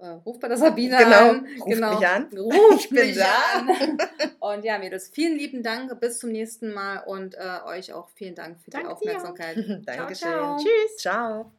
Äh, 0.00 0.08
ruft 0.08 0.40
bei 0.40 0.48
der 0.48 0.58
Sabine 0.58 0.96
Genau, 0.98 1.30
an. 1.30 1.46
ruft 1.60 1.66
mich 1.66 2.06
an. 2.06 2.28
Ruft 2.38 2.84
Ich 2.84 2.90
bin 2.90 3.06
mich 3.06 3.16
da. 3.16 3.58
an. 3.58 3.98
Und 4.58 4.64
ja, 4.64 4.78
Mädels, 4.78 5.08
vielen 5.08 5.36
lieben 5.38 5.62
Dank. 5.62 5.98
Bis 5.98 6.18
zum 6.18 6.30
nächsten 6.30 6.72
Mal 6.74 6.98
und 7.06 7.34
äh, 7.36 7.58
euch 7.66 7.92
auch 7.94 8.08
vielen 8.10 8.34
Dank 8.34 8.60
für 8.60 8.70
die 8.70 8.76
Danke 8.76 8.88
dir. 8.88 8.92
Aufmerksamkeit. 8.94 9.56
Dankeschön. 9.86 10.14
ciao. 10.28 10.56
Tschüss. 10.58 10.96
Ciao. 10.98 11.52